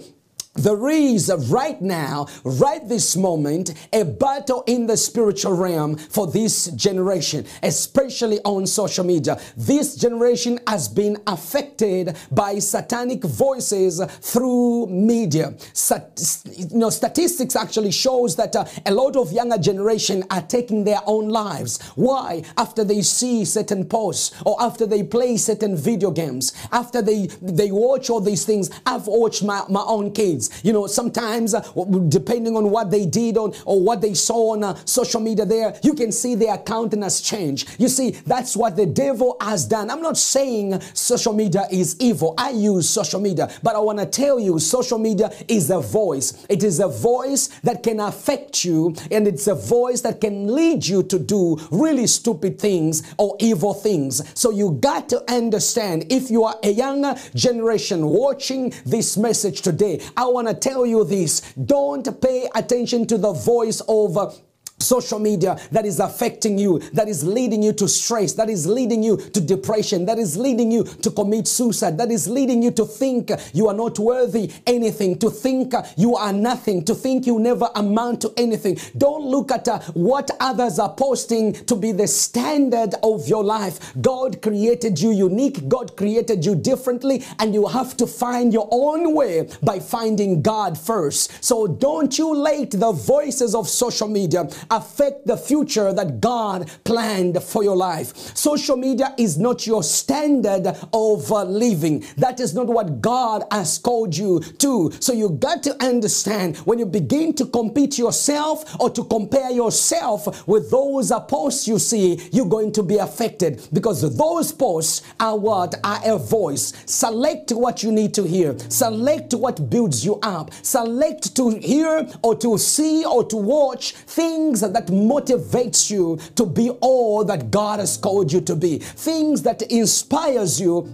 There 0.58 0.88
is 0.88 1.30
right 1.50 1.80
now, 1.80 2.26
right 2.42 2.86
this 2.88 3.16
moment, 3.16 3.74
a 3.92 4.04
battle 4.04 4.64
in 4.66 4.88
the 4.88 4.96
spiritual 4.96 5.52
realm 5.52 5.96
for 5.96 6.26
this 6.26 6.66
generation, 6.72 7.46
especially 7.62 8.40
on 8.44 8.66
social 8.66 9.04
media. 9.04 9.40
This 9.56 9.94
generation 9.94 10.58
has 10.66 10.88
been 10.88 11.16
affected 11.28 12.16
by 12.32 12.58
satanic 12.58 13.22
voices 13.22 14.02
through 14.20 14.88
media. 14.88 15.54
Sat 15.72 16.20
you 16.56 16.66
know, 16.76 16.90
statistics 16.90 17.54
actually 17.54 17.92
shows 17.92 18.34
that 18.34 18.56
uh, 18.56 18.64
a 18.84 18.92
lot 18.92 19.14
of 19.14 19.30
younger 19.30 19.58
generation 19.58 20.24
are 20.28 20.42
taking 20.42 20.82
their 20.82 21.00
own 21.06 21.28
lives. 21.28 21.80
Why? 21.94 22.42
After 22.56 22.82
they 22.82 23.02
see 23.02 23.44
certain 23.44 23.84
posts 23.84 24.34
or 24.44 24.60
after 24.60 24.86
they 24.86 25.04
play 25.04 25.36
certain 25.36 25.76
video 25.76 26.10
games, 26.10 26.52
after 26.72 27.00
they, 27.00 27.26
they 27.40 27.70
watch 27.70 28.10
all 28.10 28.20
these 28.20 28.44
things. 28.44 28.70
I've 28.84 29.06
watched 29.06 29.44
my, 29.44 29.62
my 29.68 29.84
own 29.86 30.12
kids 30.12 30.47
you 30.62 30.72
know, 30.72 30.86
sometimes 30.86 31.54
uh, 31.54 31.60
depending 32.08 32.56
on 32.56 32.70
what 32.70 32.90
they 32.90 33.06
did 33.06 33.36
on 33.36 33.52
or 33.64 33.80
what 33.80 34.00
they 34.00 34.14
saw 34.14 34.52
on 34.52 34.64
uh, 34.64 34.74
social 34.84 35.20
media 35.20 35.44
there, 35.44 35.78
you 35.82 35.94
can 35.94 36.12
see 36.12 36.34
their 36.34 36.58
countenance 36.58 37.20
change. 37.20 37.66
You 37.78 37.88
see, 37.88 38.10
that's 38.26 38.56
what 38.56 38.76
the 38.76 38.86
devil 38.86 39.36
has 39.40 39.66
done. 39.66 39.90
I'm 39.90 40.02
not 40.02 40.16
saying 40.16 40.80
social 40.94 41.32
media 41.32 41.66
is 41.70 41.96
evil. 42.00 42.34
I 42.38 42.50
use 42.50 42.88
social 42.88 43.20
media, 43.20 43.50
but 43.62 43.76
I 43.76 43.78
want 43.78 43.98
to 43.98 44.06
tell 44.06 44.38
you 44.38 44.58
social 44.58 44.98
media 44.98 45.30
is 45.48 45.70
a 45.70 45.80
voice. 45.80 46.46
It 46.48 46.62
is 46.62 46.80
a 46.80 46.88
voice 46.88 47.48
that 47.62 47.82
can 47.82 48.00
affect 48.00 48.64
you 48.64 48.94
and 49.10 49.26
it's 49.26 49.46
a 49.46 49.54
voice 49.54 50.00
that 50.02 50.20
can 50.20 50.54
lead 50.54 50.86
you 50.86 51.02
to 51.04 51.18
do 51.18 51.58
really 51.70 52.06
stupid 52.06 52.58
things 52.58 53.02
or 53.18 53.36
evil 53.40 53.74
things. 53.74 54.22
So 54.38 54.50
you 54.50 54.72
got 54.80 55.08
to 55.10 55.30
understand 55.30 56.06
if 56.10 56.30
you 56.30 56.44
are 56.44 56.56
a 56.62 56.70
younger 56.70 57.14
generation 57.34 58.06
watching 58.06 58.72
this 58.84 59.16
message 59.16 59.62
today, 59.62 60.00
I 60.16 60.26
want 60.28 60.48
to 60.48 60.54
tell 60.54 60.86
you 60.86 61.04
this. 61.04 61.40
Don't 61.52 62.20
pay 62.20 62.48
attention 62.54 63.06
to 63.06 63.18
the 63.18 63.32
voice 63.32 63.80
of 63.88 64.42
social 64.80 65.18
media 65.18 65.58
that 65.72 65.84
is 65.84 66.00
affecting 66.00 66.58
you, 66.58 66.78
that 66.92 67.08
is 67.08 67.24
leading 67.24 67.62
you 67.62 67.72
to 67.72 67.88
stress, 67.88 68.32
that 68.34 68.48
is 68.48 68.66
leading 68.66 69.02
you 69.02 69.16
to 69.16 69.40
depression, 69.40 70.06
that 70.06 70.18
is 70.18 70.36
leading 70.36 70.70
you 70.70 70.84
to 70.84 71.10
commit 71.10 71.46
suicide, 71.46 71.98
that 71.98 72.10
is 72.10 72.28
leading 72.28 72.62
you 72.62 72.70
to 72.70 72.84
think 72.84 73.30
you 73.52 73.68
are 73.68 73.74
not 73.74 73.98
worthy 73.98 74.50
anything, 74.66 75.18
to 75.18 75.30
think 75.30 75.74
you 75.96 76.16
are 76.16 76.32
nothing, 76.32 76.84
to 76.84 76.94
think 76.94 77.26
you 77.26 77.38
never 77.38 77.68
amount 77.74 78.20
to 78.22 78.32
anything. 78.36 78.78
Don't 78.96 79.24
look 79.24 79.50
at 79.50 79.68
uh, 79.68 79.80
what 79.94 80.30
others 80.40 80.78
are 80.78 80.94
posting 80.94 81.52
to 81.52 81.74
be 81.74 81.92
the 81.92 82.06
standard 82.06 82.94
of 83.02 83.28
your 83.28 83.44
life. 83.44 83.92
God 84.00 84.40
created 84.42 85.00
you 85.00 85.10
unique, 85.10 85.68
God 85.68 85.96
created 85.96 86.44
you 86.44 86.54
differently, 86.54 87.24
and 87.38 87.54
you 87.54 87.66
have 87.66 87.96
to 87.96 88.06
find 88.06 88.52
your 88.52 88.68
own 88.70 89.14
way 89.14 89.48
by 89.62 89.80
finding 89.80 90.42
God 90.42 90.78
first. 90.78 91.44
So 91.44 91.66
don't 91.66 92.16
you 92.18 92.34
let 92.34 92.70
the 92.72 92.92
voices 92.92 93.54
of 93.54 93.68
social 93.68 94.08
media 94.08 94.48
affect 94.70 95.26
the 95.26 95.36
future 95.36 95.92
that 95.92 96.20
God 96.20 96.70
planned 96.84 97.42
for 97.42 97.62
your 97.62 97.76
life. 97.76 98.16
Social 98.36 98.76
media 98.76 99.14
is 99.18 99.38
not 99.38 99.66
your 99.66 99.82
standard 99.82 100.66
of 100.92 101.30
living. 101.30 102.04
That 102.16 102.40
is 102.40 102.54
not 102.54 102.66
what 102.66 103.00
God 103.00 103.44
has 103.50 103.78
called 103.78 104.16
you 104.16 104.40
to. 104.40 104.92
So 105.00 105.12
you 105.12 105.30
got 105.30 105.62
to 105.64 105.82
understand 105.82 106.56
when 106.58 106.78
you 106.78 106.86
begin 106.86 107.34
to 107.34 107.46
compete 107.46 107.98
yourself 107.98 108.78
or 108.80 108.90
to 108.90 109.04
compare 109.04 109.50
yourself 109.50 110.46
with 110.46 110.70
those 110.70 111.12
posts 111.28 111.68
you 111.68 111.78
see, 111.78 112.20
you're 112.32 112.46
going 112.46 112.72
to 112.72 112.82
be 112.82 112.96
affected 112.96 113.66
because 113.72 114.16
those 114.16 114.52
posts 114.52 115.02
are 115.20 115.36
what 115.36 115.74
are 115.84 116.00
a 116.04 116.18
voice. 116.18 116.72
Select 116.86 117.50
what 117.52 117.82
you 117.82 117.92
need 117.92 118.14
to 118.14 118.24
hear. 118.24 118.56
Select 118.68 119.34
what 119.34 119.70
builds 119.70 120.04
you 120.04 120.18
up. 120.22 120.52
Select 120.62 121.34
to 121.36 121.50
hear 121.50 122.08
or 122.22 122.36
to 122.36 122.58
see 122.58 123.04
or 123.04 123.24
to 123.24 123.36
watch 123.36 123.92
things 123.92 124.57
that 124.60 124.86
motivates 124.86 125.90
you 125.90 126.18
to 126.36 126.46
be 126.46 126.70
all 126.80 127.24
that 127.24 127.50
God 127.50 127.80
has 127.80 127.96
called 127.96 128.32
you 128.32 128.40
to 128.42 128.56
be. 128.56 128.78
Things 128.78 129.42
that 129.42 129.62
inspires 129.62 130.60
you 130.60 130.88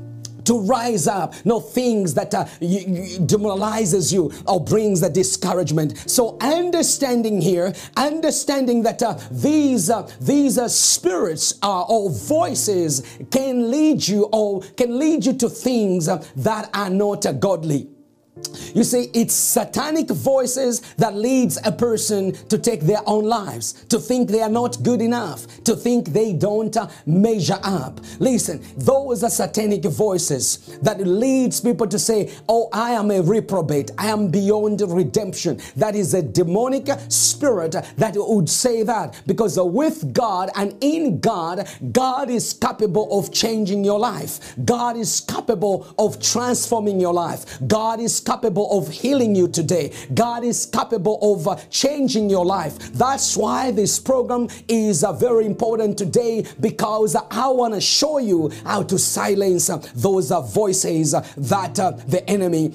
to 0.45 0.61
rise 0.61 1.07
up, 1.07 1.35
no 1.45 1.61
things 1.61 2.15
that 2.15 2.35
uh, 2.35 2.45
demoralizes 3.27 4.13
you 4.13 4.33
or 4.47 4.63
brings 4.63 5.01
the 5.01 5.09
discouragement. 5.09 5.99
So 6.11 6.37
understanding 6.41 7.41
here, 7.41 7.75
understanding 7.97 8.83
that 8.83 9.03
uh, 9.03 9.19
these 9.31 9.91
uh, 9.91 10.11
these 10.21 10.59
uh, 10.59 10.69
spirits 10.69 11.55
uh, 11.63 11.83
or 11.83 12.11
voices 12.11 13.03
can 13.31 13.71
lead 13.71 14.07
you 14.07 14.29
or 14.33 14.63
can 14.77 14.99
lead 14.99 15.25
you 15.25 15.33
to 15.35 15.49
things 15.49 16.09
uh, 16.09 16.25
that 16.37 16.71
are 16.75 16.91
not 16.91 17.27
godly. 17.41 17.94
You 18.75 18.83
see, 18.83 19.11
it's 19.15 19.35
satanic 19.35 20.09
voices 20.11 20.81
that 20.97 21.15
leads 21.15 21.59
a 21.65 21.71
person 21.71 22.33
to 22.49 22.59
take 22.59 22.81
their 22.81 23.01
own 23.07 23.25
lives, 23.25 23.85
to 23.85 24.01
think 24.01 24.29
they 24.29 24.43
are 24.43 24.49
not 24.49 24.83
good 24.83 25.01
enough, 25.01 25.47
to 25.65 25.77
think 25.77 26.09
they 26.09 26.33
don't 26.33 26.77
uh, 26.77 26.89
measure 27.07 27.61
up. 27.63 28.01
Listen, 28.19 28.61
those 28.77 29.23
are 29.23 29.31
satanic 29.31 29.85
voices 29.85 30.79
that 30.83 30.99
leads 31.07 31.61
people 31.61 31.87
to 31.87 31.99
say, 31.99 32.33
"Oh, 32.49 32.69
I 32.73 32.93
am 32.93 33.13
a 33.13 33.23
reprobate. 33.23 33.93
I 33.97 34.09
am 34.09 34.29
beyond 34.29 34.81
redemption." 34.81 35.61
That 35.77 35.95
is 35.95 36.13
a 36.15 36.23
demonic 36.23 36.89
spirit 37.09 37.77
that 37.97 38.15
would 38.17 38.51
say 38.51 38.83
that 38.83 39.23
because 39.29 39.57
with 39.61 40.13
God 40.13 40.51
and 40.57 40.75
in 40.81 41.21
God, 41.21 41.69
God 41.93 42.31
is 42.31 42.53
capable 42.53 43.17
of 43.17 43.33
changing 43.33 43.85
your 43.85 44.01
life. 44.01 44.57
God 44.65 44.97
is 44.97 45.21
capable 45.21 45.95
of 45.97 46.21
transforming 46.21 46.99
your 46.99 47.15
life. 47.15 47.61
God 47.69 48.01
is 48.01 48.19
capable 48.19 48.34
of 48.43 48.89
healing 48.89 49.35
you 49.35 49.49
today. 49.49 49.93
God 50.13 50.45
is 50.45 50.67
capable 50.67 51.19
of 51.23 51.47
uh, 51.47 51.57
changing 51.71 52.31
your 52.31 52.45
life. 52.45 52.79
That's 52.93 53.37
why 53.37 53.71
this 53.71 53.99
program 53.99 54.49
is 54.69 55.05
uh, 55.05 55.13
very 55.13 55.47
important 55.47 55.99
today 55.99 56.45
because 56.61 57.17
I 57.17 57.49
want 57.49 57.75
to 57.75 57.81
show 57.81 58.19
you 58.19 58.51
how 58.65 58.83
to 58.83 58.99
silence 58.99 59.71
uh, 59.71 59.79
those 59.95 60.31
voices 60.53 61.13
that 61.13 61.75
the 61.75 62.25
enemy 62.29 62.73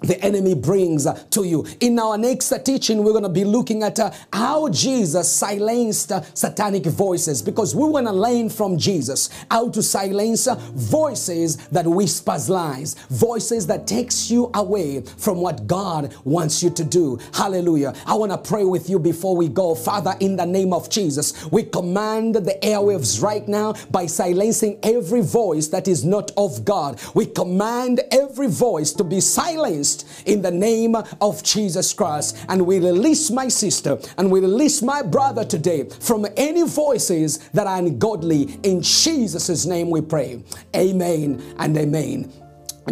the 0.00 0.20
enemy 0.22 0.54
brings 0.54 1.06
to 1.30 1.44
you. 1.44 1.66
In 1.80 1.98
our 1.98 2.16
next 2.16 2.52
teaching, 2.64 3.02
we're 3.02 3.12
going 3.12 3.24
to 3.24 3.28
be 3.28 3.44
looking 3.44 3.82
at 3.82 3.98
uh, 3.98 4.10
how 4.32 4.68
Jesus 4.68 5.30
silenced 5.30 6.12
uh, 6.12 6.22
satanic 6.34 6.84
voices 6.84 7.42
because 7.42 7.74
we 7.74 7.88
want 7.88 8.06
to 8.06 8.12
learn 8.12 8.48
from 8.48 8.78
Jesus 8.78 9.30
how 9.50 9.70
to 9.70 9.82
silence 9.82 10.46
uh, 10.46 10.54
voices 10.74 11.56
that 11.68 11.86
whispers 11.86 12.48
lies, 12.48 12.94
voices 13.10 13.66
that 13.66 13.86
takes 13.86 14.30
you 14.30 14.50
away 14.54 15.00
from 15.02 15.38
what 15.38 15.66
God 15.66 16.14
wants 16.24 16.62
you 16.62 16.70
to 16.70 16.84
do. 16.84 17.18
Hallelujah. 17.34 17.94
I 18.06 18.14
want 18.14 18.32
to 18.32 18.38
pray 18.38 18.64
with 18.64 18.88
you 18.88 18.98
before 18.98 19.36
we 19.36 19.48
go. 19.48 19.74
Father, 19.74 20.14
in 20.20 20.36
the 20.36 20.46
name 20.46 20.72
of 20.72 20.90
Jesus, 20.90 21.46
we 21.50 21.64
command 21.64 22.36
the 22.36 22.58
airwaves 22.62 23.22
right 23.22 23.46
now 23.48 23.74
by 23.90 24.06
silencing 24.06 24.78
every 24.82 25.22
voice 25.22 25.68
that 25.68 25.88
is 25.88 26.04
not 26.04 26.30
of 26.36 26.64
God. 26.64 27.00
We 27.14 27.26
command 27.26 28.00
every 28.12 28.48
voice 28.48 28.92
to 28.92 29.04
be 29.04 29.20
silenced 29.20 29.87
in 30.26 30.42
the 30.42 30.50
name 30.50 30.96
of 31.20 31.42
Jesus 31.42 31.92
Christ. 31.92 32.36
And 32.48 32.66
we 32.66 32.78
release 32.78 33.30
my 33.30 33.48
sister 33.48 33.98
and 34.16 34.30
we 34.30 34.40
release 34.40 34.82
my 34.82 35.02
brother 35.02 35.44
today 35.44 35.88
from 36.00 36.26
any 36.36 36.62
voices 36.62 37.38
that 37.50 37.66
are 37.66 37.78
ungodly. 37.78 38.58
In 38.62 38.82
Jesus' 38.82 39.66
name 39.66 39.90
we 39.90 40.00
pray. 40.00 40.42
Amen 40.74 41.42
and 41.58 41.76
amen. 41.76 42.32